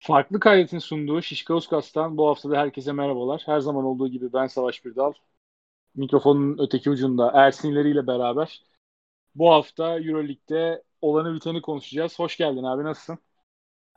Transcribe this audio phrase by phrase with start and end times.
[0.00, 3.42] Farklı kaydetin sunduğu Şişka Uskas'tan bu haftada herkese merhabalar.
[3.46, 5.12] Her zaman olduğu gibi ben Savaş Birdal.
[5.94, 8.62] Mikrofonun öteki ucunda Ersin ile beraber
[9.34, 12.18] bu hafta Euroleague'de olanı biteni konuşacağız.
[12.18, 13.18] Hoş geldin abi nasılsın?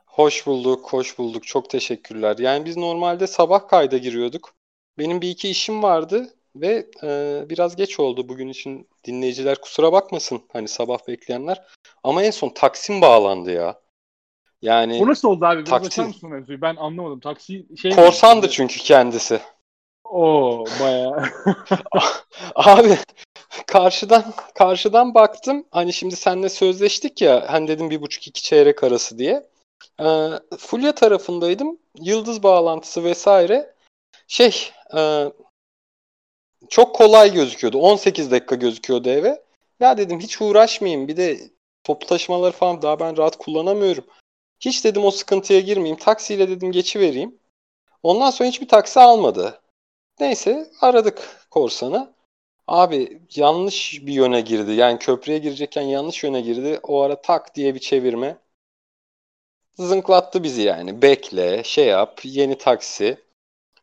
[0.06, 1.46] Hoş bulduk, hoş bulduk.
[1.46, 2.38] Çok teşekkürler.
[2.38, 4.54] Yani biz normalde sabah kayda giriyorduk.
[4.98, 10.42] Benim bir iki işim vardı ve e, biraz geç oldu bugün için dinleyiciler kusura bakmasın
[10.52, 11.66] hani sabah bekleyenler.
[12.02, 13.83] Ama en son Taksim bağlandı ya.
[14.64, 15.66] Yani O nasıl oldu abi?
[15.66, 15.86] Biraz taksi...
[15.86, 16.60] açar mısın mevzuyu?
[16.60, 17.20] Ben anlamadım.
[17.20, 18.52] Taksi şey Korsandı mi?
[18.52, 19.40] çünkü kendisi.
[20.04, 21.24] Oo bayağı.
[22.54, 22.98] abi
[23.66, 25.64] karşıdan karşıdan baktım.
[25.70, 27.44] Hani şimdi seninle sözleştik ya.
[27.48, 29.46] Hani dedim bir buçuk iki çeyrek arası diye.
[30.00, 30.28] Ee,
[30.58, 31.78] Fulya tarafındaydım.
[32.00, 33.74] Yıldız bağlantısı vesaire.
[34.28, 35.24] Şey e,
[36.68, 37.78] çok kolay gözüküyordu.
[37.78, 39.42] 18 dakika gözüküyordu eve.
[39.80, 41.08] Ya dedim hiç uğraşmayayım.
[41.08, 41.38] Bir de
[41.84, 44.04] toplu taşımaları falan daha ben rahat kullanamıyorum.
[44.60, 45.98] Hiç dedim o sıkıntıya girmeyeyim.
[45.98, 47.38] Taksiyle dedim geçi vereyim.
[48.02, 49.60] Ondan sonra hiçbir taksi almadı.
[50.20, 52.14] Neyse aradık korsanı.
[52.68, 54.72] Abi yanlış bir yöne girdi.
[54.72, 56.80] Yani köprüye girecekken yanlış yöne girdi.
[56.82, 58.38] O ara tak diye bir çevirme.
[59.78, 61.02] Zınklattı bizi yani.
[61.02, 63.18] Bekle, şey yap, yeni taksi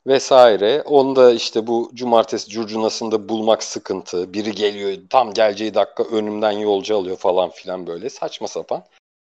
[0.07, 0.81] vesaire.
[0.81, 4.33] Onu da işte bu cumartesi curcunasında bulmak sıkıntı.
[4.33, 8.83] Biri geliyor tam geleceği dakika önümden yolcu alıyor falan filan böyle saçma sapan.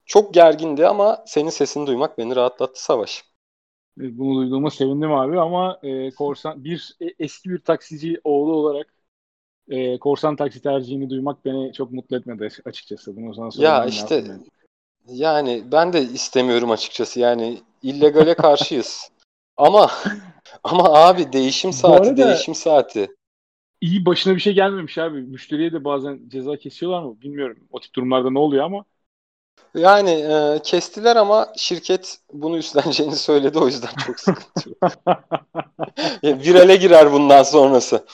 [0.09, 3.23] Çok gergindi ama senin sesini duymak beni rahatlattı Savaş.
[3.97, 8.93] Bunu duyduğuma sevindim abi ama e, korsan bir e, eski bir taksici oğlu olarak
[9.69, 13.15] e, korsan taksi tercihini duymak beni çok mutlu etmedi açıkçası.
[13.15, 14.23] Bunu sana Ya işte
[15.07, 17.19] yani ben de istemiyorum açıkçası.
[17.19, 19.11] Yani illegale karşıyız.
[19.57, 19.91] ama
[20.63, 23.07] ama abi değişim saati, değişim saati.
[23.81, 25.21] İyi başına bir şey gelmemiş abi.
[25.21, 27.57] Müşteriye de bazen ceza kesiyorlar mı bilmiyorum.
[27.71, 28.85] O tip durumlarda ne oluyor ama
[29.75, 34.93] yani e, kestiler ama şirket bunu üstleneceğini söyledi o yüzden çok sıkıntı yok.
[36.23, 38.05] Virale girer bundan sonrası.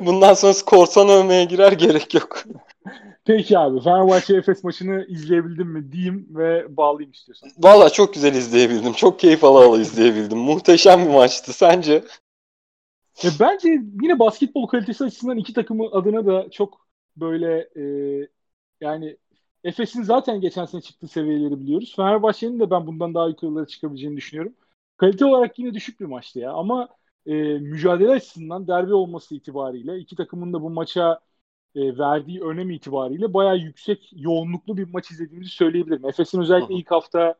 [0.00, 2.44] bundan sonrası korsan övmeye girer gerek yok.
[3.24, 7.50] Peki abi Fenerbahçe Efes maçını izleyebildim mi diyeyim ve bağlayayım istiyorsan.
[7.58, 8.92] Valla çok güzel izleyebildim.
[8.92, 10.38] Çok keyif ala ala izleyebildim.
[10.38, 11.52] Muhteşem bir maçtı.
[11.52, 12.04] Sence?
[13.22, 13.68] Ya bence
[14.02, 16.86] yine basketbol kalitesi açısından iki takımı adına da çok
[17.16, 17.82] böyle e,
[18.80, 19.16] yani
[19.64, 21.92] Efes'in zaten geçen sene çıktığı seviyeleri biliyoruz.
[21.96, 24.54] Fenerbahçe'nin de ben bundan daha yukarılara çıkabileceğini düşünüyorum.
[24.96, 26.88] Kalite olarak yine düşük bir maçtı ya ama
[27.26, 31.20] e, mücadele açısından derbi olması itibariyle iki takımın da bu maça
[31.74, 36.06] e, verdiği önem itibariyle bayağı yüksek yoğunluklu bir maç izlediğimizi söyleyebilirim.
[36.06, 37.34] Efes'in özellikle ilk hafta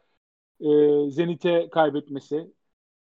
[0.60, 0.66] e,
[1.10, 2.54] Zenit'e kaybetmesi,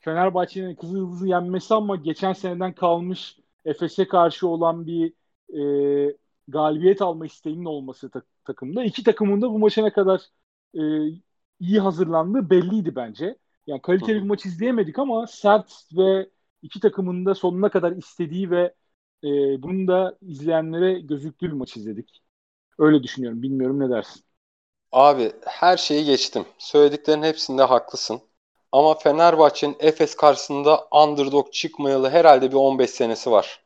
[0.01, 5.15] Fenerbahçe'nin kızı hızlı yenmesi ama geçen seneden kalmış Efes'e karşı olan bir
[6.13, 6.17] e,
[6.49, 8.85] galibiyet alma isteğinin olması tak- takımda.
[8.85, 10.23] İki takımın da bu maça ne kadar
[10.75, 10.81] e,
[11.61, 13.37] iyi hazırlandığı belliydi bence.
[13.67, 16.31] Yani kaliteli bir maç izleyemedik ama sert ve
[16.63, 18.75] iki takımın da sonuna kadar istediği ve
[19.25, 19.29] e,
[19.63, 22.23] bunun da izleyenlere gözüktüğü bir maç izledik.
[22.79, 23.43] Öyle düşünüyorum.
[23.43, 24.23] Bilmiyorum ne dersin?
[24.93, 26.45] Abi her şeyi geçtim.
[26.59, 28.21] Söylediklerin hepsinde haklısın.
[28.73, 33.61] Ama Fenerbahçe'nin Efes karşısında underdog çıkmayalı herhalde bir 15 senesi var.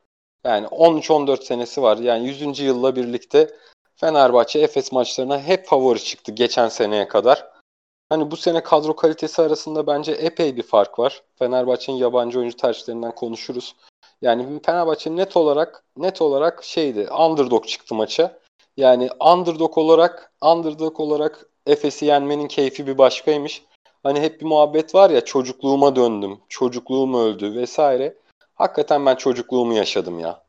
[0.45, 1.97] Yani 13-14 senesi var.
[1.97, 2.65] Yani 100.
[2.65, 3.51] yılla birlikte
[4.01, 7.51] Fenerbahçe Efes maçlarına hep favori çıktı geçen seneye kadar.
[8.09, 11.23] Hani bu sene kadro kalitesi arasında bence epey bir fark var.
[11.39, 13.77] Fenerbahçe'nin yabancı oyuncu tercihlerinden konuşuruz.
[14.23, 17.09] Yani Fenerbahçe net olarak net olarak şeydi.
[17.11, 18.39] Underdog çıktı maça.
[18.77, 23.63] Yani underdog olarak underdog olarak Efes'i yenmenin keyfi bir başkaymış.
[24.03, 28.17] Hani hep bir muhabbet var ya çocukluğuma döndüm, çocukluğum öldü vesaire.
[28.55, 30.43] Hakikaten ben çocukluğumu yaşadım ya.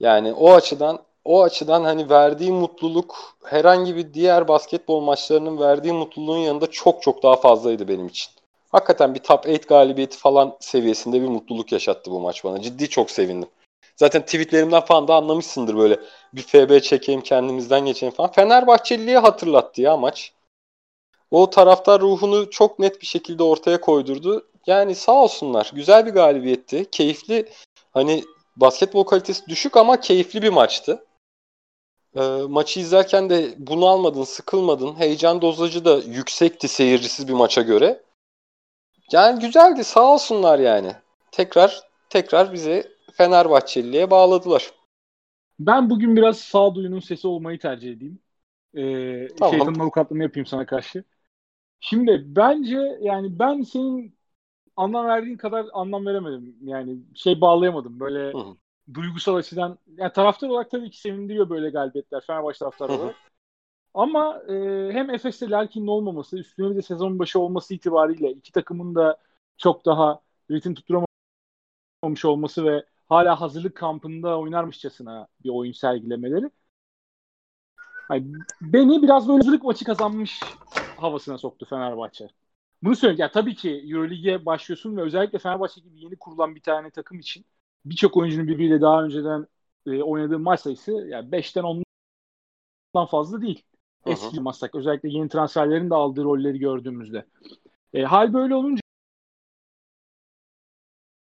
[0.00, 6.38] Yani o açıdan o açıdan hani verdiği mutluluk herhangi bir diğer basketbol maçlarının verdiği mutluluğun
[6.38, 8.32] yanında çok çok daha fazlaydı benim için.
[8.68, 12.62] Hakikaten bir top 8 galibiyeti falan seviyesinde bir mutluluk yaşattı bu maç bana.
[12.62, 13.48] Ciddi çok sevindim.
[13.96, 16.00] Zaten tweetlerimden falan da anlamışsındır böyle
[16.32, 18.32] bir FB çekeyim kendimizden geçelim falan.
[18.32, 20.32] Fenerbahçeliliği hatırlattı ya maç.
[21.30, 24.46] O taraftar ruhunu çok net bir şekilde ortaya koydurdu.
[24.66, 25.70] Yani sağ olsunlar.
[25.74, 26.90] Güzel bir galibiyetti.
[26.90, 27.48] Keyifli.
[27.90, 28.24] Hani
[28.56, 31.04] basketbol kalitesi düşük ama keyifli bir maçtı.
[32.14, 34.94] E, maçı izlerken de bunu almadın, sıkılmadın.
[34.94, 38.02] Heyecan dozajı da yüksekti seyircisiz bir maça göre.
[39.12, 40.92] Yani güzeldi sağ olsunlar yani.
[41.32, 44.70] Tekrar tekrar bizi Fenerbahçeliliğe bağladılar.
[45.60, 48.18] Ben bugün biraz sağduyunun sesi olmayı tercih edeyim.
[48.74, 49.54] Ee, tamam.
[49.54, 51.04] Şeytanın avukatlığını yapayım sana karşı.
[51.80, 54.18] Şimdi bence yani ben senin
[54.76, 56.56] anlam verdiğin kadar anlam veremedim.
[56.62, 58.00] Yani şey bağlayamadım.
[58.00, 58.56] Böyle hı hı.
[58.94, 59.78] Duygusal açıdan.
[59.96, 62.20] Yani taraftar olarak tabii ki sevindiriyor böyle galibiyetler.
[62.26, 63.16] Fenerbahçe taraftarı olarak.
[63.94, 64.54] Ama e,
[64.92, 69.18] hem Efes'te Larkin'in olmaması, üstüne bir de sezon başı olması itibariyle iki takımın da
[69.58, 70.20] çok daha
[70.50, 76.50] ritim tutturamamış olması ve hala hazırlık kampında oynarmışçasına bir oyun sergilemeleri
[78.10, 80.40] yani beni biraz böyle hazırlık maçı kazanmış
[80.96, 82.28] havasına soktu Fenerbahçe.
[82.82, 83.20] Bunu söyleyeyim.
[83.20, 87.44] Ya tabii ki Euroleague'e başlıyorsun ve özellikle Fenerbahçe gibi yeni kurulan bir tane takım için
[87.90, 89.46] birçok oyuncunun birbiriyle daha önceden
[89.86, 93.62] e, oynadığı maç sayısı yani 5'ten 10'dan fazla değil.
[94.04, 94.12] Hı hı.
[94.12, 97.26] Eski maçsak özellikle yeni transferlerin de aldığı rolleri gördüğümüzde.
[97.94, 98.80] E, hal böyle olunca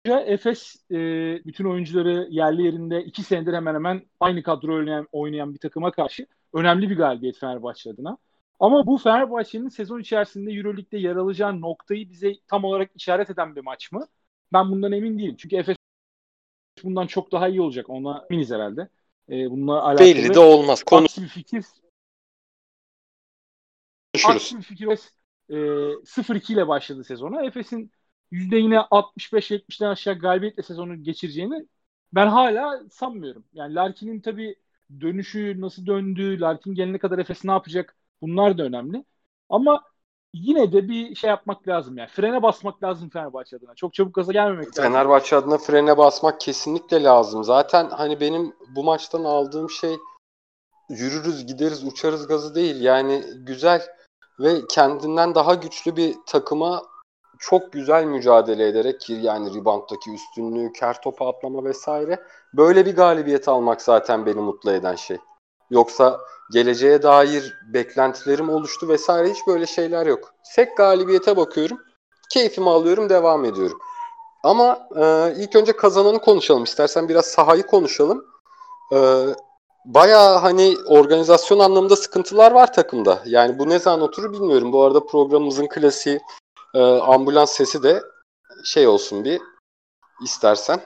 [0.06, 0.96] Efes e,
[1.44, 6.26] bütün oyuncuları yerli yerinde iki senedir hemen hemen aynı kadro oynayan, oynayan bir takıma karşı
[6.52, 8.18] önemli bir galibiyet Fenerbahçe adına.
[8.60, 13.60] Ama bu Fenerbahçe'nin sezon içerisinde Euroleague'de yer alacağı noktayı bize tam olarak işaret eden bir
[13.60, 14.06] maç mı?
[14.52, 15.36] Ben bundan emin değilim.
[15.38, 15.76] Çünkü Efes
[16.84, 17.90] bundan çok daha iyi olacak.
[17.90, 18.88] Ona eminiz herhalde.
[19.28, 20.06] E, bununla alakalı.
[20.06, 20.82] Belli de olmaz.
[20.82, 21.04] Konu...
[21.04, 21.64] Aksi bir fikir.
[24.26, 24.88] Aksi bir fikir.
[25.48, 25.54] E,
[26.04, 27.44] 0-2 ile başladı sezona.
[27.46, 27.92] Efes'in
[28.30, 31.66] yüzde yine 65-70'den aşağı galibiyetle sezonu geçireceğini
[32.12, 33.44] ben hala sanmıyorum.
[33.52, 34.56] Yani Larkin'in tabii
[35.00, 39.04] dönüşü nasıl döndü, Larkin gelene kadar Efes ne yapacak bunlar da önemli.
[39.48, 39.84] Ama
[40.32, 42.08] yine de bir şey yapmak lazım yani.
[42.08, 43.74] Frene basmak lazım Fenerbahçe adına.
[43.74, 44.84] Çok çabuk gaza gelmemek lazım.
[44.84, 47.44] Fenerbahçe adına frene basmak kesinlikle lazım.
[47.44, 49.96] Zaten hani benim bu maçtan aldığım şey
[50.88, 52.80] yürürüz, gideriz, uçarız gazı değil.
[52.80, 53.82] Yani güzel
[54.40, 56.82] ve kendinden daha güçlü bir takıma
[57.38, 62.22] çok güzel mücadele ederek ki yani rebounddaki üstünlüğü, kar topu atlama vesaire
[62.54, 65.18] böyle bir galibiyet almak zaten beni mutlu eden şey.
[65.70, 66.20] Yoksa
[66.52, 70.34] geleceğe dair beklentilerim oluştu vesaire hiç böyle şeyler yok.
[70.42, 71.78] Sek galibiyete bakıyorum,
[72.30, 73.78] keyfimi alıyorum, devam ediyorum.
[74.42, 76.64] Ama e, ilk önce kazananı konuşalım.
[76.64, 78.24] İstersen biraz sahayı konuşalım.
[78.92, 79.26] E,
[79.84, 83.22] Baya hani organizasyon anlamında sıkıntılar var takımda.
[83.26, 84.72] Yani bu ne zaman oturur bilmiyorum.
[84.72, 86.20] Bu arada programımızın klasiği
[86.74, 88.02] e, ambulans sesi de
[88.64, 89.40] şey olsun bir
[90.22, 90.80] istersen.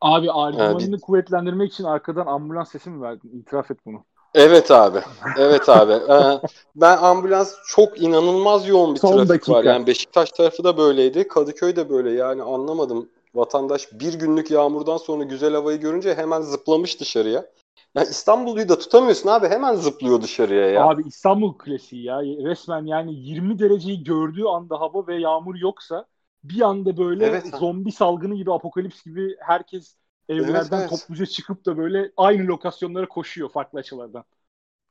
[0.00, 1.00] Abi argümanını ee, bir...
[1.00, 3.40] kuvvetlendirmek için arkadan ambulans sesi mi verdin?
[3.40, 4.04] İtiraf et bunu.
[4.34, 4.98] Evet abi.
[5.38, 5.92] Evet abi.
[5.92, 9.52] Ee, ben ambulans çok inanılmaz yoğun bir Son trafik dakika.
[9.52, 9.64] var.
[9.64, 11.28] Yani Beşiktaş tarafı da böyleydi.
[11.28, 12.10] Kadıköy de böyle.
[12.10, 13.08] Yani anlamadım.
[13.34, 17.46] Vatandaş bir günlük yağmurdan sonra güzel havayı görünce hemen zıplamış dışarıya.
[17.94, 19.48] Yani İstanbul'u da tutamıyorsun abi.
[19.48, 20.84] Hemen zıplıyor dışarıya ya.
[20.84, 22.22] Abi İstanbul klasiği ya.
[22.22, 26.04] Resmen yani 20 dereceyi gördüğü anda hava ve yağmur yoksa
[26.44, 29.96] bir anda böyle evet, zombi salgını gibi apokalips gibi herkes
[30.28, 30.90] evlerden evet, evet.
[30.90, 34.24] topluca çıkıp da böyle aynı lokasyonlara koşuyor farklı açılardan.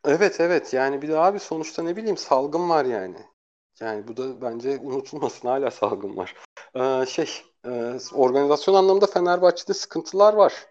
[0.05, 3.17] Evet evet yani bir de abi sonuçta ne bileyim salgın var yani.
[3.79, 6.35] Yani bu da bence unutulmasın hala salgın var.
[6.75, 7.29] Ee, şey
[7.65, 10.67] e, organizasyon anlamında Fenerbahçe'de sıkıntılar var.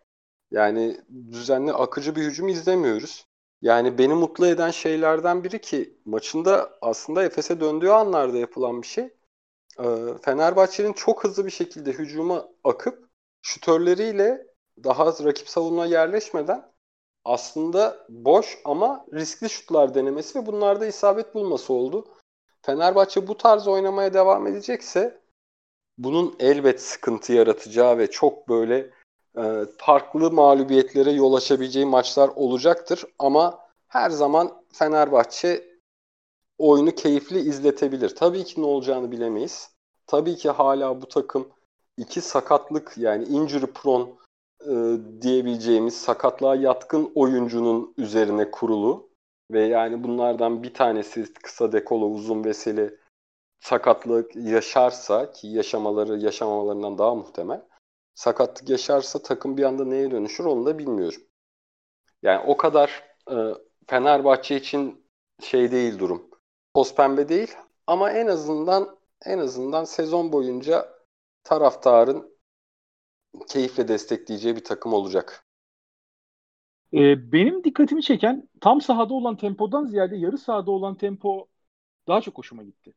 [0.50, 1.00] Yani
[1.32, 3.26] düzenli akıcı bir hücum izlemiyoruz.
[3.62, 9.10] Yani beni mutlu eden şeylerden biri ki maçında aslında Efes'e döndüğü anlarda yapılan bir şey.
[10.22, 13.08] Fenerbahçe'nin çok hızlı bir şekilde hücuma akıp
[13.42, 14.46] şütörleriyle
[14.84, 16.72] daha az rakip savunma yerleşmeden
[17.24, 22.04] aslında boş ama riskli şutlar denemesi ve bunlarda isabet bulması oldu.
[22.62, 25.20] Fenerbahçe bu tarz oynamaya devam edecekse
[25.98, 28.90] bunun elbet sıkıntı yaratacağı ve çok böyle
[29.38, 33.04] e, farklı mağlubiyetlere yol açabileceği maçlar olacaktır.
[33.18, 33.58] Ama
[33.88, 35.78] her zaman Fenerbahçe
[36.58, 38.16] oyunu keyifli izletebilir.
[38.16, 39.70] Tabii ki ne olacağını bilemeyiz.
[40.06, 41.48] Tabii ki hala bu takım
[41.96, 44.08] iki sakatlık yani injury prone
[44.66, 44.72] e,
[45.22, 49.10] diyebileceğimiz sakatlığa yatkın oyuncunun üzerine kurulu
[49.52, 52.98] ve yani bunlardan bir tanesi kısa dekolo uzun veseli
[53.60, 57.62] sakatlık yaşarsa ki yaşamaları yaşamamalarından daha muhtemel
[58.14, 61.22] sakatlık yaşarsa takım bir anda neye dönüşür onu da bilmiyorum.
[62.22, 63.36] Yani o kadar e,
[63.86, 65.04] Fenerbahçe için
[65.42, 66.30] şey değil durum.
[66.74, 67.54] Toz pembe değil
[67.86, 70.98] ama en azından en azından sezon boyunca
[71.44, 72.37] taraftarın
[73.46, 75.44] keyifle destekleyeceği bir takım olacak.
[76.94, 81.48] Ee, benim dikkatimi çeken tam sahada olan tempodan ziyade yarı sahada olan tempo
[82.08, 82.94] daha çok hoşuma gitti.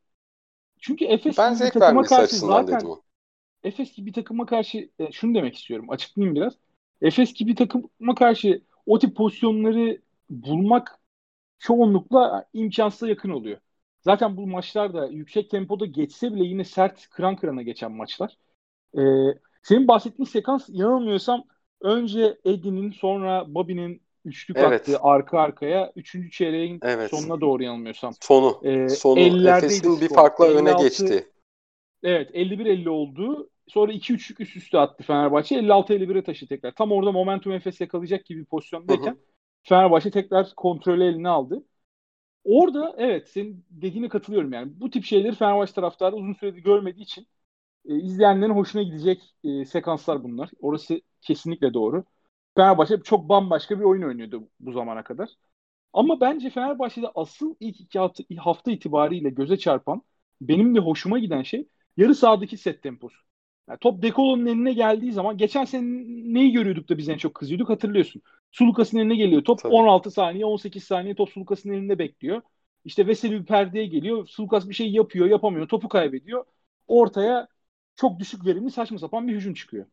[0.80, 3.02] Çünkü Efes ben zevk takıma karşı zaten dedim.
[3.64, 5.92] Efes gibi takıma karşı e, şunu demek istiyorum.
[5.92, 6.54] Açıklayayım biraz.
[7.02, 11.00] Efes gibi takıma karşı o tip pozisyonları bulmak
[11.60, 13.60] çoğunlukla imkansıza yakın oluyor.
[14.02, 18.38] Zaten bu maçlar da yüksek tempoda geçse bile yine sert kıran kırana geçen maçlar.
[18.98, 19.02] Ee,
[19.64, 21.44] senin bahsettiğin sekans yanılmıyorsam
[21.82, 24.82] önce Eddie'nin sonra Bobby'nin üçlük evet.
[24.82, 27.12] attığı arka arkaya üçüncü çeyreğin evet.
[27.12, 28.14] sonuna doğru yanılmıyorsam.
[28.22, 28.62] Sonu.
[28.64, 29.20] Ee, Sonu.
[29.50, 31.28] Efes'in bir farkla 56, öne geçti.
[32.04, 33.50] Evet 51-50 oldu.
[33.68, 35.56] Sonra 2-3'lük üst üste attı Fenerbahçe.
[35.56, 36.72] 56-51'e taşı tekrar.
[36.72, 39.20] Tam orada momentum Efes yakalayacak gibi bir pozisyondayken hı hı.
[39.64, 41.64] Fenerbahçe tekrar kontrolü eline aldı.
[42.44, 44.72] Orada evet senin dediğine katılıyorum yani.
[44.76, 47.28] Bu tip şeyleri Fenerbahçe taraftarı uzun süredir görmediği için
[47.86, 50.50] e, izleyenlerin hoşuna gidecek e, sekanslar bunlar.
[50.60, 52.04] Orası kesinlikle doğru.
[52.56, 55.30] Fenerbahçe çok bambaşka bir oyun oynuyordu bu zamana kadar.
[55.94, 58.00] Ama bence Fenerbahçe'de asıl ilk iki
[58.40, 60.02] hafta itibariyle göze çarpan
[60.42, 63.18] benim de hoşuma giden şey yarı sahadaki set temposu.
[63.70, 65.84] Yani top Dekolo'nun eline geldiği zaman geçen sene
[66.34, 68.22] neyi görüyorduk da biz en çok kızıyorduk hatırlıyorsun.
[68.52, 69.44] Sulukas'ın eline geliyor.
[69.44, 69.74] Top Tabii.
[69.74, 72.42] 16 saniye 18 saniye top Sulukas'ın elinde bekliyor.
[72.86, 74.28] İşte Veseli bir perdeye geliyor.
[74.28, 75.68] Sulukas bir şey yapıyor yapamıyor.
[75.68, 76.46] Topu kaybediyor.
[76.88, 77.48] Ortaya
[77.96, 79.86] çok düşük verimli saçma sapan bir hücum çıkıyor.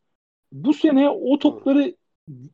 [0.52, 1.96] Bu sene o topları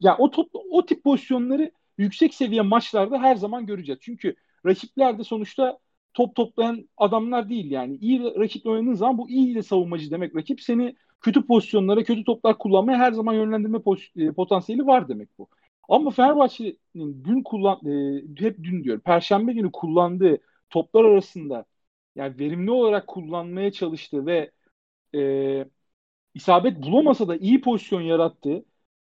[0.00, 4.00] ya o top o tip pozisyonları yüksek seviye maçlarda her zaman göreceğiz.
[4.02, 4.34] Çünkü
[4.66, 5.78] rakipler de sonuçta
[6.14, 7.96] top toplayan adamlar değil yani.
[7.96, 10.36] İyi rakip oynadığın zaman bu iyi de savunmacı demek.
[10.36, 13.78] Rakip seni kötü pozisyonlara, kötü toplar kullanmaya her zaman yönlendirme
[14.16, 15.48] e, potansiyeli var demek bu.
[15.88, 19.00] Ama Fenerbahçe'nin dün kullan e, hep dün diyor.
[19.00, 20.38] Perşembe günü kullandığı
[20.70, 21.64] toplar arasında
[22.16, 24.50] yani verimli olarak kullanmaya çalıştığı ve
[25.14, 25.64] e,
[26.34, 28.64] isabet bulamasa da iyi pozisyon yarattığı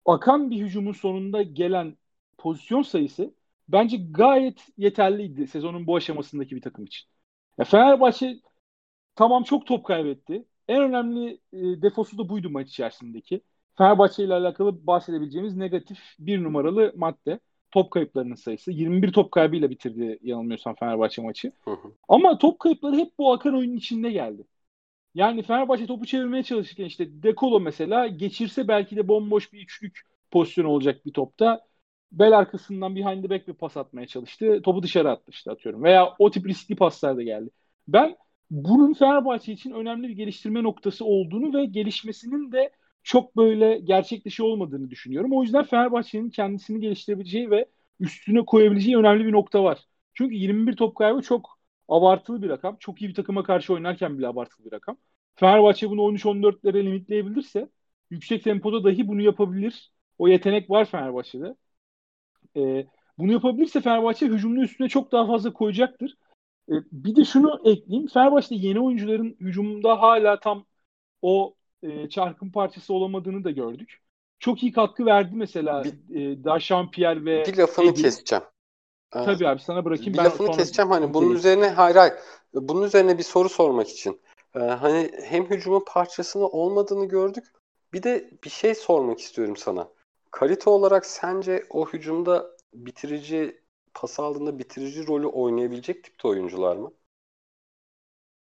[0.06, 1.96] akan bir hücumun sonunda gelen
[2.38, 3.34] pozisyon sayısı
[3.68, 7.08] bence gayet yeterliydi sezonun bu aşamasındaki bir takım için.
[7.58, 8.40] Ya Fenerbahçe
[9.16, 10.44] tamam çok top kaybetti.
[10.68, 13.40] En önemli e, defosu da buydu maç içerisindeki.
[13.78, 17.40] Fenerbahçe ile alakalı bahsedebileceğimiz negatif bir numaralı madde.
[17.70, 18.72] Top kayıplarının sayısı.
[18.72, 21.52] 21 top kaybıyla bitirdi yanılmıyorsam Fenerbahçe maçı.
[21.64, 21.92] Hı hı.
[22.08, 24.44] Ama top kayıpları hep bu akan oyunun içinde geldi.
[25.16, 30.64] Yani Fenerbahçe topu çevirmeye çalışırken işte Dekolo mesela geçirse belki de bomboş bir üçlük pozisyon
[30.64, 31.66] olacak bir topta.
[32.12, 34.62] Bel arkasından behind the back bir pas atmaya çalıştı.
[34.62, 35.82] Topu dışarı attı işte atıyorum.
[35.82, 37.50] Veya o tip riskli paslar da geldi.
[37.88, 38.16] Ben
[38.50, 42.70] bunun Fenerbahçe için önemli bir geliştirme noktası olduğunu ve gelişmesinin de
[43.02, 45.32] çok böyle gerçek dışı olmadığını düşünüyorum.
[45.32, 47.66] O yüzden Fenerbahçe'nin kendisini geliştirebileceği ve
[48.00, 49.78] üstüne koyabileceği önemli bir nokta var.
[50.14, 51.55] Çünkü 21 top kaybı çok
[51.88, 52.76] abartılı bir rakam.
[52.80, 54.96] Çok iyi bir takıma karşı oynarken bile abartılı bir rakam.
[55.34, 57.68] Fenerbahçe bunu 13-14'lere limitleyebilirse
[58.10, 59.92] yüksek tempoda dahi bunu yapabilir.
[60.18, 61.56] O yetenek var Fenerbahçe'de.
[62.56, 62.86] Ee,
[63.18, 66.16] bunu yapabilirse Fenerbahçe hücumunun üstüne çok daha fazla koyacaktır.
[66.68, 68.08] Ee, bir de şunu ekleyeyim.
[68.08, 70.64] Fenerbahçe'de yeni oyuncuların hücumunda hala tam
[71.22, 74.00] o e, çarkın parçası olamadığını da gördük.
[74.38, 78.02] Çok iyi katkı verdi mesela bir, e, Daşan Pierre ve Bir lafını Edin.
[78.02, 78.44] keseceğim.
[79.10, 80.12] Tabii abi sana bırakayım.
[80.12, 82.14] Bir ben lafını keseceğim hani bunun üzerine hayır hayır.
[82.54, 84.20] Bunun üzerine bir soru sormak için.
[84.54, 87.44] Ee, hani hem hücumun parçasını olmadığını gördük.
[87.92, 89.88] Bir de bir şey sormak istiyorum sana.
[90.30, 93.60] Kalite olarak sence o hücumda bitirici
[93.94, 96.92] pas aldığında bitirici rolü oynayabilecek tipte oyuncular mı?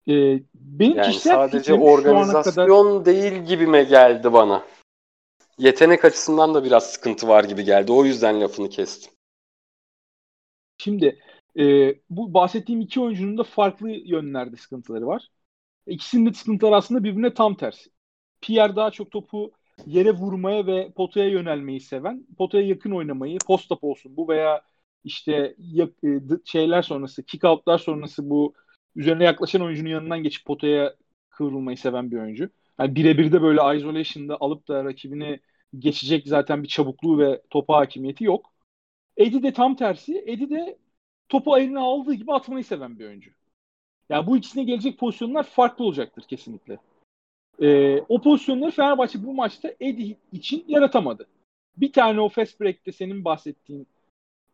[0.09, 3.05] Ee, benim yani sadece organizasyon kadar...
[3.05, 4.65] değil gibime geldi bana.
[5.59, 7.93] Yetenek açısından da biraz sıkıntı var gibi geldi.
[7.93, 9.14] O yüzden lafını kestim.
[10.79, 11.21] Şimdi
[11.59, 15.29] e, bu bahsettiğim iki oyuncunun da farklı yönlerde sıkıntıları var.
[15.87, 17.91] İkisinin de sıkıntıları aslında birbirine tam tersi.
[18.41, 19.53] Pierre daha çok topu
[19.87, 24.63] yere vurmaya ve potaya yönelmeyi seven, potaya yakın oynamayı, post-up olsun bu veya
[25.05, 25.57] işte
[26.05, 28.55] e, şeyler sonrası, kick-out'lar sonrası bu
[28.97, 30.95] üzerine yaklaşan oyuncunun yanından geçip potaya
[31.31, 32.51] kıvrılmayı seven bir oyuncu.
[32.81, 35.41] Yani birebir de böyle isolation'da alıp da rakibini
[35.79, 38.54] geçecek zaten bir çabukluğu ve topa hakimiyeti yok.
[39.17, 40.25] Eddie de tam tersi.
[40.27, 40.79] Eddie de
[41.29, 43.31] topu eline aldığı gibi atmayı seven bir oyuncu.
[44.09, 46.79] Yani bu ikisine gelecek pozisyonlar farklı olacaktır kesinlikle.
[47.63, 51.27] Ee, o pozisyonları Fenerbahçe bu maçta Eddie için yaratamadı.
[51.77, 53.87] Bir tane o fast break'te senin bahsettiğin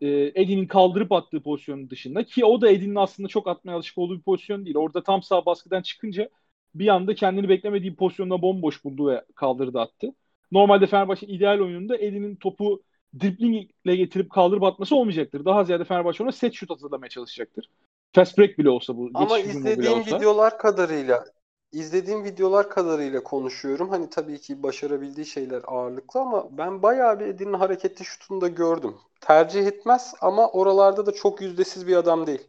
[0.00, 4.16] e, Eddie'nin kaldırıp attığı pozisyonun dışında ki o da Eddie'nin aslında çok atmaya alışık olduğu
[4.18, 4.76] bir pozisyon değil.
[4.76, 6.28] Orada tam sağ baskıdan çıkınca
[6.74, 10.14] bir anda kendini beklemediği pozisyonda bomboş buldu ve kaldırdı attı.
[10.52, 12.82] Normalde Fenerbahçe ideal oyununda Eddie'nin topu
[13.20, 15.44] driblingle getirip kaldırıp atması olmayacaktır.
[15.44, 17.70] Daha ziyade Fenerbahçe ona set şut hazırlamaya çalışacaktır.
[18.14, 19.10] Fast break bile olsa bu.
[19.14, 21.24] Ama izlediğim videolar kadarıyla
[21.72, 23.88] izlediğim videolar kadarıyla konuşuyorum.
[23.88, 28.94] Hani tabii ki başarabildiği şeyler ağırlıklı ama ben bayağı bir Edin'in hareketli şutunu da gördüm.
[29.20, 32.48] Tercih etmez ama oralarda da çok yüzdesiz bir adam değil.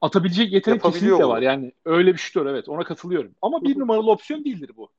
[0.00, 1.42] Atabilecek yetenek kesinlikle var.
[1.42, 3.34] Yani öyle bir şutör evet ona katılıyorum.
[3.42, 4.90] Ama bir numaralı opsiyon değildir bu.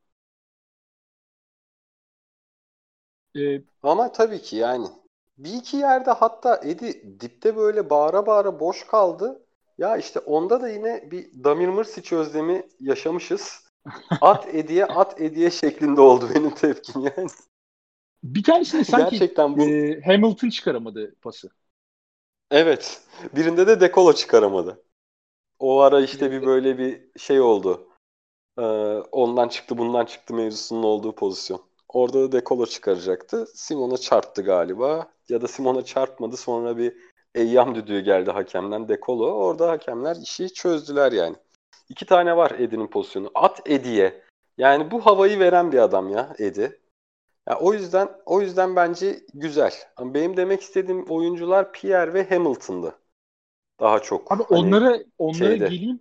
[3.36, 4.88] Ee, ama tabii ki yani.
[5.38, 9.46] Bir iki yerde hatta Edi dipte böyle bağıra bağıra boş kaldı.
[9.78, 13.64] Ya işte onda da yine bir Damir Mırsic özlemi yaşamışız.
[14.22, 17.30] At Edi'ye at Edi'ye şeklinde oldu benim tepkim yani.
[18.24, 19.64] Bir tanesini sanki Gerçekten bu...
[19.64, 21.50] e, Hamilton çıkaramadı pası.
[22.52, 23.02] Evet.
[23.36, 24.84] Birinde de Dekolo çıkaramadı.
[25.60, 27.88] O ara işte bir böyle bir şey oldu.
[28.58, 28.62] Ee,
[29.12, 31.62] ondan çıktı bundan çıktı mevzusunun olduğu pozisyon.
[31.94, 33.48] Orada da Dekolo çıkaracaktı.
[33.54, 35.12] Simon'a çarptı galiba.
[35.30, 36.94] Ya da Simon'a çarpmadı sonra bir
[37.36, 39.32] Eyyam düdüğü geldi hakemden Dekolo.
[39.32, 41.36] Orada hakemler işi çözdüler yani.
[41.90, 43.32] İki tane var Edi'nin pozisyonu.
[43.36, 44.24] At Edi'ye.
[44.58, 46.80] Yani bu havayı veren bir adam ya Edi.
[47.50, 49.74] Ya o yüzden o yüzden bence güzel.
[49.98, 52.96] Ama benim demek istediğim oyuncular Pierre ve Hamilton'dı.
[53.80, 54.32] Daha çok.
[54.32, 55.68] Abi hani onlara onlara şeyde.
[55.68, 56.00] geleyim.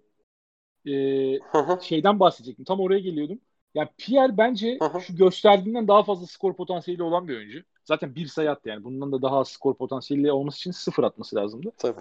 [0.86, 2.64] Ee, şeyden bahsedecektim.
[2.64, 3.40] Tam oraya geliyordum.
[3.74, 5.00] Ya Pierre bence hı.
[5.00, 7.62] şu gösterdiğinden daha fazla skor potansiyeli olan bir oyuncu.
[7.84, 8.84] Zaten bir sayı attı yani.
[8.84, 11.72] Bundan da daha az skor potansiyeli olması için sıfır atması lazımdı.
[11.78, 12.00] Tabii.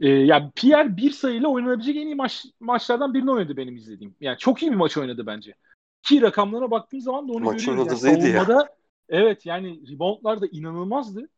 [0.00, 4.14] Ee, yani Pierre bir sayıyla oynanabilecek en iyi maç, maçlardan birini oynadı benim izlediğim.
[4.20, 5.54] Yani çok iyi bir maç oynadı bence.
[6.02, 8.02] Ki rakamlarına baktığım zaman da onu Maçın görüyoruz.
[8.02, 8.44] Yani yıldızıydı ya.
[8.44, 8.76] savunmada
[9.08, 11.28] evet yani reboundlar da inanılmazdı.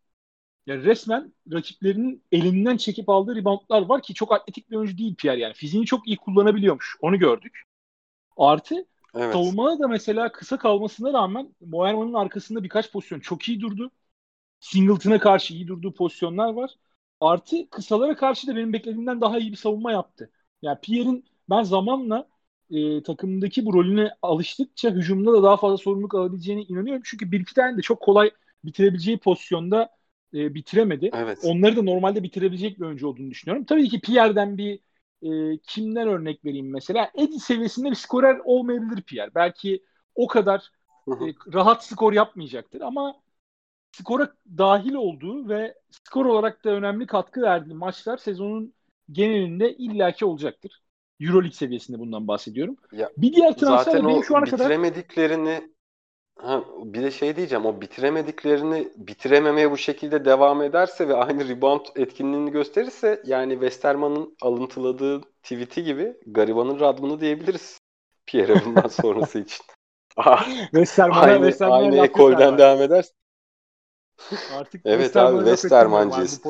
[0.67, 5.41] Yani resmen rakiplerinin elinden çekip aldığı reboundlar var ki çok atletik bir oyuncu değil Pierre
[5.41, 5.55] yani.
[5.55, 6.97] Fiziğini çok iyi kullanabiliyormuş.
[7.01, 7.63] Onu gördük.
[8.37, 9.35] Artı Evet.
[9.35, 13.91] savunmada da mesela kısa kalmasına rağmen Moerman'ın arkasında birkaç pozisyon çok iyi durdu.
[14.61, 16.71] Singleton'a karşı iyi durduğu pozisyonlar var.
[17.21, 20.31] Artı kısalara karşı da benim beklediğimden daha iyi bir savunma yaptı.
[20.63, 22.29] Yani Pierre'in ben zamanla
[22.71, 27.03] e, takımdaki bu rolüne alıştıkça hücumda da daha fazla sorumluluk alabileceğine inanıyorum.
[27.05, 28.31] Çünkü bir iki tane de çok kolay
[28.65, 29.91] bitirebileceği pozisyonda
[30.35, 31.11] e, bitiremedi.
[31.15, 31.39] Evet.
[31.45, 33.65] Onları da normalde bitirebilecek bir oyuncu olduğunu düşünüyorum.
[33.65, 34.81] Tabii ki Pierre'den bir
[35.23, 37.11] e, kimden örnek vereyim mesela?
[37.15, 39.35] Eddie seviyesinde bir skorer olmayabilir Pierre.
[39.35, 39.83] Belki
[40.15, 40.71] o kadar
[41.09, 41.25] e,
[41.55, 43.15] rahat skor yapmayacaktır ama
[43.93, 48.75] skora dahil olduğu ve skor olarak da önemli katkı verdiği maçlar sezonun
[49.13, 50.83] genelinde illaki olacaktır.
[51.21, 52.77] Euroleague seviyesinde bundan bahsediyorum.
[52.93, 55.73] Ya, bir diğer transfer benim şu ana kadar bitiremediklerini
[56.37, 61.87] ha, bir de şey diyeceğim o bitiremediklerini bitirememeye bu şekilde devam ederse ve aynı rebound
[61.97, 67.79] etkinliğini gösterirse yani Westerman'ın alıntıladığı tweet'i gibi garibanın Radman'ı diyebiliriz
[68.27, 69.65] Pierre bundan sonrası için.
[70.17, 73.13] Ah, Westerman'a aynı Westerman'a aynı ekolden devam ederse.
[74.55, 76.43] Artık Evet abi, Westermancıyız.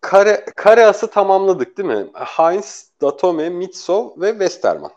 [0.00, 2.06] Kare, kare ası tamamladık değil mi?
[2.14, 4.92] Heinz, Datome, Mitsov ve Westerman.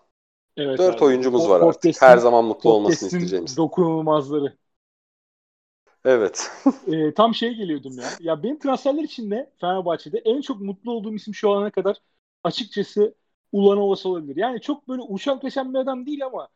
[0.61, 1.03] Evet Dört abi.
[1.05, 2.01] oyuncumuz Po- var artık.
[2.01, 3.57] Her zaman mutlu olmasını isteyeceğimiz.
[3.57, 4.57] dokunulmazları.
[6.05, 6.51] Evet.
[6.87, 8.15] Ee, tam şeye geliyordum ya.
[8.19, 11.97] Ya benim transferler içinde Fenerbahçe'de en çok mutlu olduğum isim şu ana kadar
[12.43, 13.15] açıkçası
[13.51, 14.35] Ulanovas olabilir.
[14.35, 16.47] Yani çok böyle uçan kaçan bir adam değil ama